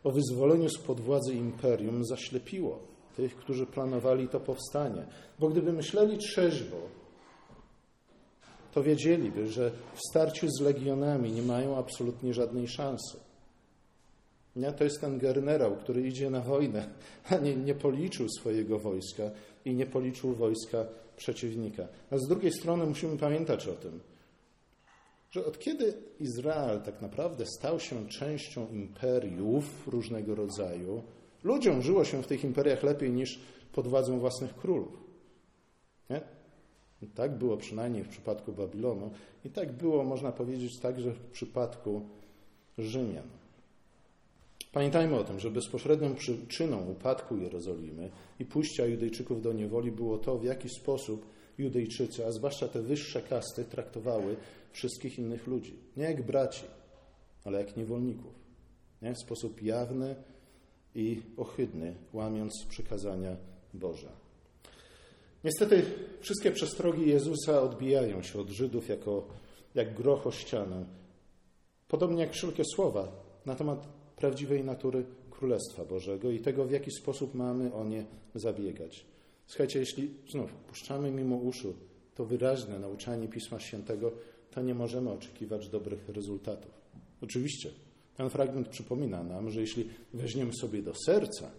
o 0.04 0.10
wyzwoleniu 0.10 0.68
spod 0.68 1.00
władzy 1.00 1.34
imperium 1.34 2.04
zaślepiło 2.04 2.78
tych, 3.16 3.36
którzy 3.36 3.66
planowali 3.66 4.28
to 4.28 4.40
powstanie. 4.40 5.06
Bo 5.38 5.48
gdyby 5.48 5.72
myśleli 5.72 6.18
trzeźwo, 6.18 6.76
to 8.72 8.82
wiedzieliby, 8.82 9.46
że 9.46 9.70
w 9.94 10.00
starciu 10.10 10.46
z 10.48 10.60
legionami 10.60 11.32
nie 11.32 11.42
mają 11.42 11.76
absolutnie 11.76 12.34
żadnej 12.34 12.68
szansy. 12.68 13.18
Nie? 14.56 14.72
To 14.72 14.84
jest 14.84 15.00
ten 15.00 15.18
generał, 15.18 15.76
który 15.76 16.02
idzie 16.02 16.30
na 16.30 16.40
wojnę, 16.40 16.88
a 17.30 17.36
nie, 17.36 17.56
nie 17.56 17.74
policzył 17.74 18.26
swojego 18.28 18.78
wojska 18.78 19.22
i 19.64 19.74
nie 19.74 19.86
policzył 19.86 20.34
wojska 20.34 20.86
przeciwnika. 21.16 21.88
A 22.10 22.18
z 22.18 22.28
drugiej 22.28 22.52
strony 22.52 22.86
musimy 22.86 23.16
pamiętać 23.18 23.68
o 23.68 23.72
tym, 23.72 24.00
że 25.30 25.44
od 25.44 25.58
kiedy 25.58 25.94
Izrael 26.20 26.80
tak 26.80 27.02
naprawdę 27.02 27.46
stał 27.46 27.80
się 27.80 28.08
częścią 28.08 28.68
imperiów 28.68 29.88
różnego 29.88 30.34
rodzaju, 30.34 31.02
ludziom 31.44 31.82
żyło 31.82 32.04
się 32.04 32.22
w 32.22 32.26
tych 32.26 32.44
imperiach 32.44 32.82
lepiej 32.82 33.10
niż 33.10 33.40
pod 33.72 33.88
władzą 33.88 34.18
własnych 34.18 34.54
królów. 34.54 35.04
Nie? 36.10 36.20
Tak 37.14 37.38
było 37.38 37.56
przynajmniej 37.56 38.04
w 38.04 38.08
przypadku 38.08 38.52
Babilonu 38.52 39.10
i 39.44 39.50
tak 39.50 39.72
było, 39.72 40.04
można 40.04 40.32
powiedzieć, 40.32 40.78
także 40.78 41.12
w 41.12 41.20
przypadku 41.20 42.02
Rzymian. 42.78 43.28
Pamiętajmy 44.72 45.18
o 45.18 45.24
tym, 45.24 45.40
że 45.40 45.50
bezpośrednią 45.50 46.14
przyczyną 46.14 46.86
upadku 46.86 47.36
Jerozolimy 47.36 48.10
i 48.40 48.44
pójścia 48.44 48.86
Judejczyków 48.86 49.42
do 49.42 49.52
niewoli 49.52 49.92
było 49.92 50.18
to, 50.18 50.38
w 50.38 50.44
jaki 50.44 50.68
sposób 50.68 51.26
Judejczycy, 51.60 52.26
a 52.26 52.32
zwłaszcza 52.32 52.68
te 52.68 52.82
wyższe 52.82 53.22
kasty, 53.22 53.64
traktowały 53.64 54.36
wszystkich 54.72 55.18
innych 55.18 55.46
ludzi. 55.46 55.76
Nie 55.96 56.04
jak 56.04 56.22
braci, 56.22 56.64
ale 57.44 57.58
jak 57.58 57.76
niewolników. 57.76 58.34
Nie? 59.02 59.14
W 59.14 59.18
sposób 59.18 59.62
jawny 59.62 60.14
i 60.94 61.22
ohydny, 61.36 61.94
łamiąc 62.12 62.52
przykazania 62.68 63.36
Boże. 63.74 64.08
Niestety 65.44 65.82
wszystkie 66.20 66.50
przestrogi 66.50 67.08
Jezusa 67.08 67.62
odbijają 67.62 68.22
się 68.22 68.40
od 68.40 68.50
Żydów 68.50 68.88
jako 68.88 69.26
jak 69.74 69.94
groch 69.94 70.26
o 70.26 70.30
ścianę. 70.30 70.84
Podobnie 71.88 72.22
jak 72.22 72.32
wszelkie 72.32 72.64
słowa 72.74 73.08
na 73.46 73.54
temat 73.54 73.86
prawdziwej 74.16 74.64
natury 74.64 75.04
Królestwa 75.30 75.84
Bożego 75.84 76.30
i 76.30 76.40
tego, 76.40 76.64
w 76.64 76.70
jaki 76.70 76.90
sposób 76.90 77.34
mamy 77.34 77.74
o 77.74 77.84
nie 77.84 78.04
zabiegać. 78.34 79.06
Słuchajcie, 79.50 79.78
jeśli 79.78 80.10
znów 80.28 80.52
puszczamy 80.52 81.10
mimo 81.10 81.36
uszu 81.36 81.74
to 82.14 82.24
wyraźne 82.24 82.78
nauczanie 82.78 83.28
Pisma 83.28 83.60
Świętego, 83.60 84.12
to 84.50 84.62
nie 84.62 84.74
możemy 84.74 85.10
oczekiwać 85.10 85.68
dobrych 85.68 86.08
rezultatów. 86.08 86.70
Oczywiście, 87.22 87.70
ten 88.16 88.30
fragment 88.30 88.68
przypomina 88.68 89.22
nam, 89.22 89.50
że 89.50 89.60
jeśli 89.60 89.88
weźmiemy 90.14 90.52
sobie 90.52 90.82
do 90.82 90.92
serca 91.06 91.50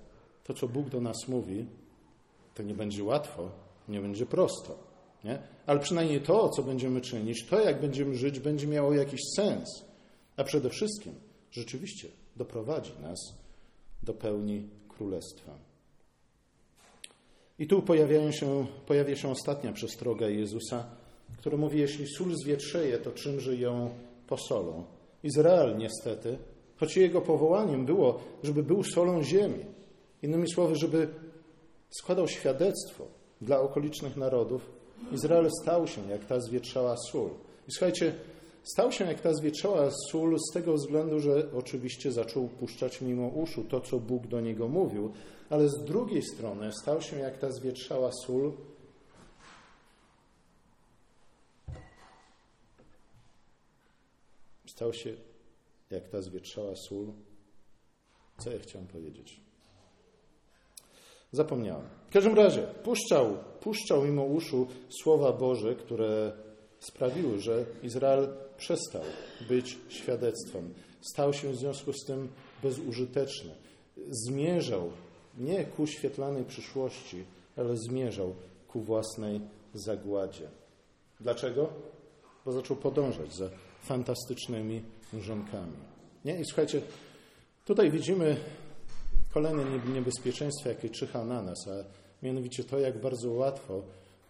to, 0.43 0.53
co 0.53 0.67
Bóg 0.67 0.89
do 0.89 1.01
nas 1.01 1.27
mówi, 1.27 1.65
to 2.55 2.63
nie 2.63 2.73
będzie 2.73 3.03
łatwo, 3.03 3.51
nie 3.87 4.01
będzie 4.01 4.25
prosto. 4.25 4.77
Nie? 5.23 5.39
Ale 5.65 5.79
przynajmniej 5.79 6.21
to, 6.21 6.49
co 6.49 6.63
będziemy 6.63 7.01
czynić, 7.01 7.45
to, 7.45 7.59
jak 7.59 7.81
będziemy 7.81 8.15
żyć, 8.15 8.39
będzie 8.39 8.67
miało 8.67 8.93
jakiś 8.93 9.21
sens. 9.35 9.85
A 10.37 10.43
przede 10.43 10.69
wszystkim 10.69 11.13
rzeczywiście 11.51 12.07
doprowadzi 12.35 12.93
nas 13.01 13.19
do 14.03 14.13
pełni 14.13 14.69
królestwa. 14.89 15.70
I 17.61 17.67
tu 17.67 17.81
pojawiają 17.81 18.31
się, 18.31 18.65
pojawia 18.87 19.15
się 19.15 19.31
ostatnia 19.31 19.73
przestroga 19.73 20.27
Jezusa, 20.27 20.85
która 21.37 21.57
mówi, 21.57 21.79
jeśli 21.79 22.07
sól 22.07 22.35
zwietrzeje, 22.43 22.97
to 22.97 23.11
czymże 23.11 23.55
ją 23.55 23.89
posolą. 24.27 24.83
Izrael 25.23 25.77
niestety, 25.77 26.37
choć 26.77 26.97
jego 26.97 27.21
powołaniem 27.21 27.85
było, 27.85 28.19
żeby 28.43 28.63
był 28.63 28.83
solą 28.83 29.23
ziemi, 29.23 29.65
innymi 30.23 30.49
słowy, 30.49 30.75
żeby 30.75 31.07
składał 31.89 32.27
świadectwo 32.27 33.07
dla 33.41 33.59
okolicznych 33.59 34.17
narodów, 34.17 34.71
Izrael 35.11 35.49
stał 35.61 35.87
się 35.87 36.09
jak 36.09 36.25
ta 36.25 36.39
zwietrzała 36.39 36.95
sól. 37.11 37.29
I 37.67 37.71
słuchajcie, 37.71 38.13
stał 38.63 38.91
się 38.91 39.05
jak 39.05 39.21
ta 39.21 39.33
zwietrzała 39.33 39.91
sól 40.11 40.37
z 40.49 40.53
tego 40.53 40.73
względu, 40.73 41.19
że 41.19 41.51
oczywiście 41.57 42.11
zaczął 42.11 42.47
puszczać 42.47 43.01
mimo 43.01 43.27
uszu 43.27 43.63
to, 43.63 43.81
co 43.81 43.99
Bóg 43.99 44.27
do 44.27 44.41
niego 44.41 44.67
mówił, 44.67 45.13
ale 45.49 45.69
z 45.69 45.83
drugiej 45.85 46.23
strony 46.23 46.71
stał 46.81 47.01
się 47.01 47.19
jak 47.19 47.37
ta 47.37 47.51
zwietrzała 47.51 48.11
sól, 48.25 48.51
stał 54.67 54.93
się 54.93 55.13
jak 55.91 56.09
ta 56.09 56.21
zwietrzała 56.21 56.75
sól. 56.75 57.07
Co 58.37 58.51
ja 58.51 58.59
chciałem 58.59 58.87
powiedzieć? 58.87 59.41
Zapomniałem. 61.31 61.89
W 62.09 62.13
każdym 62.13 62.35
razie 62.35 62.61
puszczał, 62.61 63.37
puszczał 63.59 64.03
mimo 64.03 64.23
uszu 64.23 64.67
słowa 64.89 65.33
Boże, 65.33 65.75
które 65.75 66.31
sprawiły, 66.79 67.39
że 67.39 67.65
Izrael 67.83 68.27
przestał 68.61 69.01
być 69.49 69.77
świadectwem. 69.89 70.73
Stał 71.13 71.33
się 71.33 71.51
w 71.51 71.55
związku 71.55 71.93
z 71.93 72.05
tym 72.05 72.27
bezużyteczny. 72.63 73.51
Zmierzał 74.09 74.91
nie 75.37 75.65
ku 75.65 75.87
świetlanej 75.87 76.45
przyszłości, 76.45 77.23
ale 77.57 77.77
zmierzał 77.77 78.35
ku 78.67 78.81
własnej 78.81 79.41
zagładzie. 79.73 80.47
Dlaczego? 81.19 81.69
Bo 82.45 82.51
zaczął 82.51 82.77
podążać 82.77 83.35
za 83.35 83.49
fantastycznymi 83.83 84.81
mrzonkami. 85.13 85.77
Nie? 86.25 86.39
I 86.39 86.45
słuchajcie, 86.45 86.81
tutaj 87.65 87.91
widzimy 87.91 88.37
kolejne 89.33 89.63
niebezpieczeństwo, 89.93 90.69
jakie 90.69 90.89
czyha 90.89 91.25
na 91.25 91.41
nas, 91.41 91.67
a 91.67 91.83
mianowicie 92.25 92.63
to, 92.63 92.79
jak 92.79 93.01
bardzo 93.01 93.31
łatwo 93.31 93.81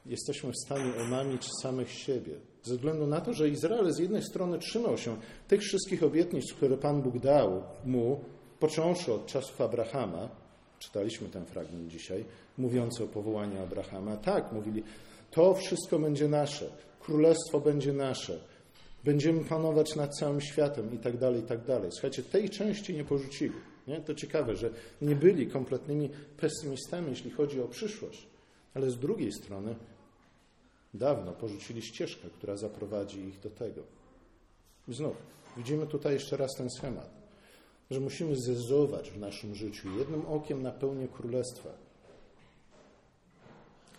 jesteśmy 0.06 0.52
w 0.52 0.66
stanie 0.66 0.96
omamić 1.02 1.48
samych 1.62 1.92
siebie. 1.92 2.51
Ze 2.64 2.76
względu 2.76 3.08
na 3.08 3.22
to, 3.22 3.34
że 3.34 3.50
Izrael 3.50 3.94
z 3.94 4.00
jednej 4.00 4.24
strony 4.24 4.60
trzymał 4.60 4.98
się 4.98 5.18
tych 5.48 5.62
wszystkich 5.62 6.04
obietnic, 6.04 6.54
które 6.54 6.78
Pan 6.78 7.02
Bóg 7.02 7.20
dał 7.20 7.64
mu, 7.86 8.20
począwszy 8.60 9.14
od 9.14 9.26
czasów 9.26 9.62
Abrahama, 9.62 10.30
czytaliśmy 10.80 11.30
ten 11.30 11.46
fragment 11.46 11.88
dzisiaj, 11.88 12.26
mówiący 12.58 13.04
o 13.04 13.08
powołaniu 13.08 13.62
Abrahama. 13.64 14.18
Tak, 14.18 14.52
mówili, 14.52 14.84
to 15.32 15.54
wszystko 15.54 16.00
będzie 16.00 16.28
nasze, 16.28 16.70
królestwo 17.00 17.60
będzie 17.60 17.94
nasze, 17.94 18.40
będziemy 19.04 19.44
panować 19.44 19.96
nad 19.96 20.16
całym 20.16 20.42
światem 20.42 20.94
i 20.94 20.98
tak 20.98 21.18
dalej, 21.18 21.42
i 21.42 21.46
tak 21.46 21.66
dalej. 21.66 21.92
Słuchajcie, 21.92 22.24
tej 22.24 22.50
części 22.50 22.94
nie 22.94 23.04
porzucili. 23.04 23.54
Nie? 23.88 24.02
To 24.02 24.16
ciekawe, 24.16 24.56
że 24.56 24.70
nie 25.02 25.16
byli 25.16 25.48
kompletnymi 25.48 26.10
pesymistami, 26.38 27.10
jeśli 27.10 27.32
chodzi 27.32 27.62
o 27.62 27.68
przyszłość, 27.68 28.28
ale 28.74 28.90
z 28.92 29.00
drugiej 29.00 29.32
strony 29.32 29.76
dawno 30.94 31.32
porzucili 31.32 31.82
ścieżkę, 31.82 32.30
która 32.30 32.58
zaprowadzi 32.58 33.20
ich 33.20 33.40
do 33.40 33.50
tego. 33.50 33.82
I 34.88 34.94
znów 34.94 35.16
widzimy 35.58 35.88
tutaj 35.88 36.14
jeszcze 36.14 36.38
raz 36.38 36.52
ten 36.58 36.70
schemat, 36.70 37.10
że 37.92 38.00
musimy 38.00 38.36
zezować 38.36 39.12
w 39.12 39.20
naszym 39.20 39.56
życiu 39.56 39.98
jednym 39.98 40.26
okiem 40.26 40.62
na 40.62 40.72
pełnię 40.72 41.08
królestwa. 41.08 41.70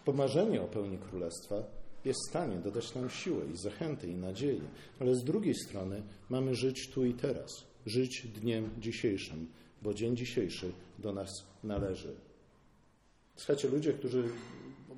Pomarzenie 0.04 0.62
o 0.62 0.64
pełni 0.64 0.98
królestwa 0.98 1.62
jest 2.04 2.20
w 2.26 2.30
stanie 2.30 2.56
dodać 2.56 2.94
nam 2.94 3.10
siłę 3.10 3.44
i 3.54 3.56
zachęty 3.56 4.08
i 4.08 4.14
nadziei, 4.14 4.60
ale 5.00 5.14
z 5.14 5.24
drugiej 5.24 5.54
strony 5.54 6.02
mamy 6.30 6.54
żyć 6.54 6.90
tu 6.90 7.04
i 7.04 7.14
teraz 7.14 7.64
żyć 7.86 8.26
dniem 8.26 8.70
dzisiejszym, 8.78 9.48
bo 9.82 9.94
dzień 9.94 10.16
dzisiejszy 10.16 10.72
do 10.98 11.12
nas 11.12 11.30
należy. 11.64 12.14
Słuchajcie, 13.36 13.68
ludzie, 13.68 13.92
którzy 13.92 14.24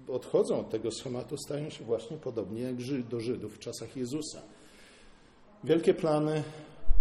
odchodzą 0.09 0.61
od 0.61 0.71
tego 0.71 0.91
schematu, 0.91 1.37
stają 1.37 1.71
się 1.71 1.85
właśnie 1.85 2.17
podobni 2.17 2.61
jak 2.61 2.77
do 3.09 3.21
Żydów 3.21 3.57
w 3.57 3.59
czasach 3.59 3.97
Jezusa. 3.97 4.43
Wielkie 5.65 5.95
plany, 5.95 6.43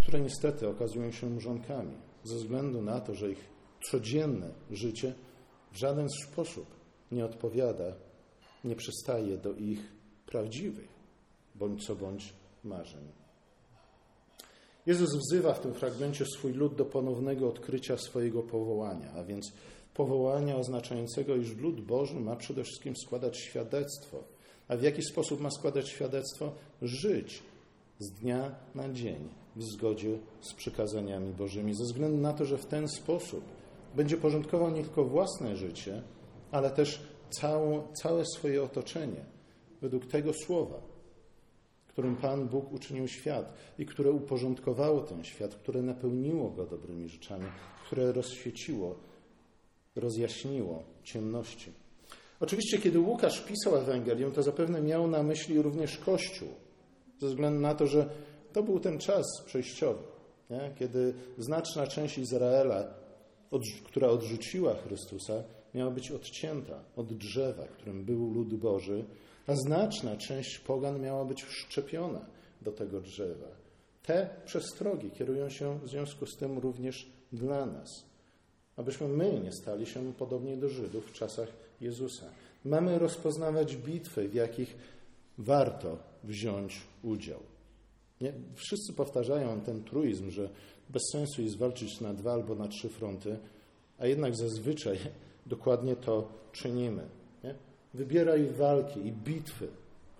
które 0.01 0.19
niestety 0.19 0.67
okazują 0.67 1.11
się 1.11 1.29
mrzonkami, 1.29 1.97
ze 2.23 2.35
względu 2.35 2.81
na 2.81 3.01
to, 3.01 3.15
że 3.15 3.31
ich 3.31 3.49
codzienne 3.91 4.49
życie 4.71 5.13
w 5.71 5.77
żaden 5.77 6.07
sposób 6.09 6.65
nie 7.11 7.25
odpowiada, 7.25 7.93
nie 8.63 8.75
przystaje 8.75 9.37
do 9.37 9.53
ich 9.53 9.79
prawdziwych 10.25 10.89
bądź 11.55 11.85
co 11.85 11.95
bądź 11.95 12.33
marzeń. 12.63 13.07
Jezus 14.85 15.09
wzywa 15.17 15.53
w 15.53 15.59
tym 15.59 15.73
fragmencie 15.73 16.25
swój 16.25 16.53
lud 16.53 16.75
do 16.75 16.85
ponownego 16.85 17.49
odkrycia 17.49 17.97
swojego 17.97 18.43
powołania, 18.43 19.11
a 19.11 19.23
więc 19.23 19.53
powołania 19.93 20.55
oznaczającego, 20.55 21.35
iż 21.35 21.55
lud 21.55 21.81
Boży 21.81 22.19
ma 22.19 22.35
przede 22.35 22.63
wszystkim 22.63 22.95
składać 22.95 23.37
świadectwo. 23.37 24.23
A 24.67 24.77
w 24.77 24.83
jaki 24.83 25.03
sposób 25.03 25.41
ma 25.41 25.51
składać 25.51 25.89
świadectwo? 25.89 26.51
Żyć 26.81 27.43
z 27.99 28.11
dnia 28.11 28.55
na 28.75 28.89
dzień 28.89 29.29
w 29.55 29.63
zgodzie 29.63 30.17
z 30.41 30.53
przykazaniami 30.53 31.33
Bożymi, 31.33 31.75
ze 31.75 31.83
względu 31.83 32.17
na 32.17 32.33
to, 32.33 32.45
że 32.45 32.57
w 32.57 32.65
ten 32.65 32.87
sposób 32.87 33.43
będzie 33.95 34.17
porządkował 34.17 34.71
nie 34.71 34.81
tylko 34.81 35.03
własne 35.03 35.55
życie, 35.55 36.01
ale 36.51 36.69
też 36.69 37.01
całą, 37.29 37.87
całe 37.93 38.25
swoje 38.25 38.63
otoczenie 38.63 39.25
według 39.81 40.05
tego 40.05 40.33
słowa, 40.33 40.81
którym 41.87 42.15
Pan 42.15 42.47
Bóg 42.47 42.71
uczynił 42.71 43.07
świat 43.07 43.53
i 43.79 43.85
które 43.85 44.11
uporządkowało 44.11 45.01
ten 45.01 45.23
świat, 45.23 45.55
które 45.55 45.81
napełniło 45.81 46.49
go 46.49 46.65
dobrymi 46.65 47.09
rzeczami, 47.09 47.45
które 47.85 48.11
rozświeciło, 48.11 48.95
rozjaśniło 49.95 50.83
ciemności. 51.03 51.71
Oczywiście, 52.39 52.77
kiedy 52.77 52.99
Łukasz 52.99 53.41
pisał 53.41 53.75
Ewangelię, 53.75 54.31
to 54.31 54.43
zapewne 54.43 54.81
miał 54.81 55.07
na 55.07 55.23
myśli 55.23 55.61
również 55.61 55.97
Kościół, 55.97 56.49
ze 57.19 57.27
względu 57.27 57.59
na 57.59 57.75
to, 57.75 57.87
że 57.87 58.09
to 58.53 58.63
był 58.63 58.79
ten 58.79 58.99
czas 58.99 59.25
przejściowy, 59.45 60.03
nie? 60.49 60.71
kiedy 60.79 61.13
znaczna 61.37 61.87
część 61.87 62.17
Izraela, 62.17 62.93
która 63.83 64.07
odrzuciła 64.07 64.75
Chrystusa, 64.75 65.43
miała 65.73 65.91
być 65.91 66.11
odcięta 66.11 66.83
od 66.95 67.13
drzewa, 67.13 67.67
którym 67.67 68.05
był 68.05 68.33
lud 68.33 68.53
Boży, 68.53 69.05
a 69.47 69.55
znaczna 69.55 70.17
część 70.17 70.59
pogan 70.59 71.01
miała 71.01 71.25
być 71.25 71.43
wszczepiona 71.43 72.25
do 72.61 72.71
tego 72.71 73.01
drzewa. 73.01 73.47
Te 74.03 74.29
przestrogi 74.45 75.11
kierują 75.11 75.49
się 75.49 75.79
w 75.79 75.89
związku 75.89 76.25
z 76.25 76.37
tym 76.37 76.59
również 76.59 77.09
dla 77.31 77.65
nas, 77.65 77.89
abyśmy 78.77 79.07
my 79.07 79.39
nie 79.43 79.51
stali 79.51 79.85
się 79.85 80.13
podobnie 80.13 80.57
do 80.57 80.69
Żydów 80.69 81.05
w 81.05 81.13
czasach 81.13 81.47
Jezusa. 81.81 82.25
Mamy 82.65 82.99
rozpoznawać 82.99 83.75
bitwy, 83.75 84.29
w 84.29 84.33
jakich 84.33 84.75
warto 85.37 85.97
wziąć 86.23 86.81
udział. 87.03 87.39
Nie? 88.21 88.33
Wszyscy 88.55 88.93
powtarzają 88.93 89.61
ten 89.61 89.83
truizm, 89.83 90.31
że 90.31 90.49
bez 90.89 91.01
sensu 91.11 91.41
jest 91.41 91.57
walczyć 91.57 92.01
na 92.01 92.13
dwa 92.13 92.33
albo 92.33 92.55
na 92.55 92.67
trzy 92.67 92.89
fronty, 92.89 93.37
a 93.99 94.07
jednak 94.07 94.35
zazwyczaj 94.35 94.97
dokładnie 95.45 95.95
to 95.95 96.27
czynimy. 96.51 97.07
Nie? 97.43 97.55
Wybieraj 97.93 98.47
walki 98.47 98.99
i 99.07 99.11
bitwy, 99.11 99.67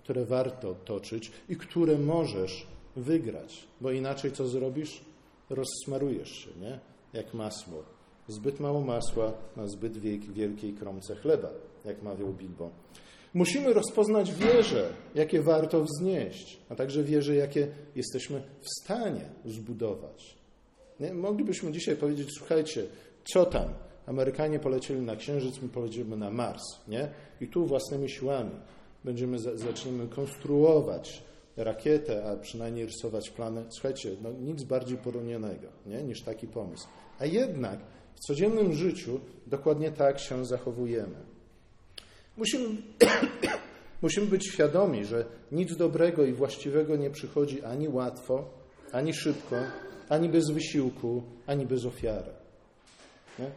które 0.04 0.26
warto 0.26 0.76
toczyć 0.86 1.32
i 1.50 1.56
które 1.56 1.98
możesz 1.98 2.68
wygrać, 2.96 3.68
bo 3.82 3.92
inaczej 3.92 4.32
co 4.32 4.48
zrobisz? 4.48 5.02
Rozsmarujesz 5.50 6.32
się, 6.32 6.50
nie? 6.62 6.80
Jak 7.14 7.34
masło. 7.34 7.84
Zbyt 8.28 8.60
mało 8.60 8.82
masła 8.82 9.34
na 9.56 9.68
zbyt 9.68 9.98
wielkiej 10.34 10.74
kromce 10.74 11.16
chleba, 11.16 11.50
jak 11.86 12.04
mawiał 12.04 12.34
Bilbo. 12.34 12.70
Musimy 13.34 13.74
rozpoznać 13.74 14.34
wieże, 14.34 14.90
jakie 15.16 15.42
warto 15.42 15.84
wznieść, 15.84 16.60
a 16.70 16.76
także 16.76 17.04
wieże, 17.04 17.36
jakie 17.36 17.68
jesteśmy 17.96 18.42
w 18.62 18.84
stanie 18.84 19.26
zbudować. 19.46 20.38
Nie? 21.00 21.14
Moglibyśmy 21.14 21.72
dzisiaj 21.72 21.96
powiedzieć, 21.96 22.30
słuchajcie, 22.38 22.86
co 23.26 23.46
tam? 23.46 23.74
Amerykanie 24.06 24.60
polecieli 24.60 25.02
na 25.02 25.16
Księżyc, 25.16 25.62
my 25.62 25.70
polecimy 25.70 26.18
na 26.18 26.32
Mars, 26.32 26.64
nie? 26.88 27.10
I 27.42 27.48
tu 27.48 27.66
własnymi 27.66 28.10
siłami 28.10 28.52
będziemy 29.04 29.40
zaczniemy 29.40 30.08
konstruować 30.08 31.24
rakietę, 31.58 32.26
a 32.26 32.36
przynajmniej 32.36 32.86
rysować 32.86 33.30
plany. 33.30 33.66
Słuchajcie, 33.70 34.10
no 34.22 34.32
nic 34.32 34.64
bardziej 34.64 34.98
poronionego, 34.98 35.68
nie? 35.86 36.04
niż 36.04 36.22
taki 36.22 36.48
pomysł. 36.48 36.88
A 37.20 37.26
jednak 37.26 37.80
w 38.16 38.20
codziennym 38.20 38.74
życiu 38.74 39.20
dokładnie 39.48 39.92
tak 39.92 40.20
się 40.20 40.46
zachowujemy. 40.46 41.16
Musimy, 42.38 42.66
musimy 44.02 44.28
być 44.28 44.48
świadomi, 44.48 45.06
że 45.06 45.26
nic 45.52 45.78
dobrego 45.78 46.26
i 46.26 46.34
właściwego 46.34 46.96
nie 46.96 47.10
przychodzi 47.10 47.64
ani 47.64 47.90
łatwo, 47.90 48.50
ani 48.92 49.14
szybko, 49.14 49.56
ani 50.10 50.30
bez 50.30 50.52
wysiłku, 50.52 51.24
ani 51.48 51.66
bez 51.66 51.86
ofiary. 51.86 52.32
Nie? 53.40 53.52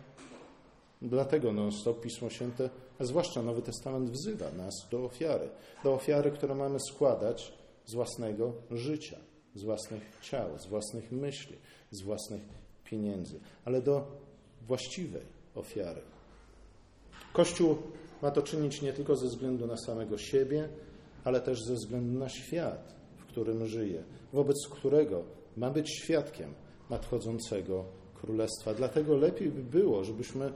Dlatego 1.02 1.52
non-stop 1.52 2.00
Pismo 2.00 2.30
Święte, 2.30 2.70
a 2.98 3.04
zwłaszcza 3.04 3.42
Nowy 3.42 3.62
Testament 3.62 4.10
wzywa 4.10 4.50
nas 4.52 4.74
do 4.90 5.04
ofiary. 5.04 5.48
Do 5.84 5.94
ofiary, 5.94 6.30
które 6.30 6.54
mamy 6.54 6.78
składać 6.80 7.52
z 7.86 7.94
własnego 7.94 8.52
życia, 8.70 9.16
z 9.54 9.62
własnych 9.62 10.02
ciał, 10.22 10.58
z 10.58 10.66
własnych 10.66 11.12
myśli, 11.12 11.56
z 11.90 12.02
własnych 12.02 12.42
pieniędzy, 12.84 13.40
ale 13.64 13.82
do 13.82 14.06
właściwej 14.66 15.26
ofiary. 15.54 16.00
Kościół 17.32 17.76
ma 18.22 18.30
to 18.30 18.42
czynić 18.42 18.82
nie 18.82 18.92
tylko 18.92 19.16
ze 19.16 19.26
względu 19.26 19.66
na 19.66 19.76
samego 19.76 20.18
siebie, 20.18 20.68
ale 21.24 21.40
też 21.40 21.64
ze 21.64 21.74
względu 21.74 22.18
na 22.18 22.28
świat, 22.28 22.94
w 23.16 23.24
którym 23.24 23.66
żyje, 23.66 24.04
wobec 24.32 24.56
którego 24.70 25.24
ma 25.56 25.70
być 25.70 25.90
świadkiem 25.90 26.54
nadchodzącego 26.90 27.84
królestwa. 28.14 28.74
Dlatego 28.74 29.16
lepiej 29.16 29.48
by 29.48 29.62
było, 29.62 30.04
żebyśmy 30.04 30.52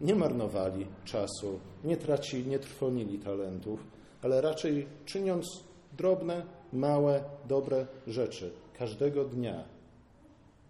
nie 0.00 0.14
marnowali 0.14 0.86
czasu, 1.04 1.60
nie 1.84 1.96
tracili, 1.96 2.50
nie 2.50 2.58
trwonili 2.58 3.18
talentów, 3.18 3.80
ale 4.22 4.40
raczej 4.40 4.86
czyniąc 5.04 5.64
drobne, 5.96 6.46
małe, 6.72 7.24
dobre 7.48 7.86
rzeczy 8.06 8.52
każdego 8.78 9.24
dnia 9.24 9.64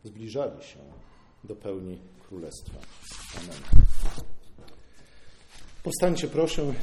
zbliżali 0.05 0.63
się 0.63 0.79
do 1.45 1.57
pełni 1.57 1.99
Królestwa. 2.29 2.79
Amen. 3.37 3.57
Powstańcie 5.83 6.29
proszę, 6.29 6.75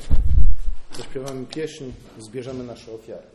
zaśpiewamy 0.98 1.46
pieśń, 1.46 1.84
zbierzemy 2.20 2.63
nasze 2.63 2.91
ofiary. 2.91 3.35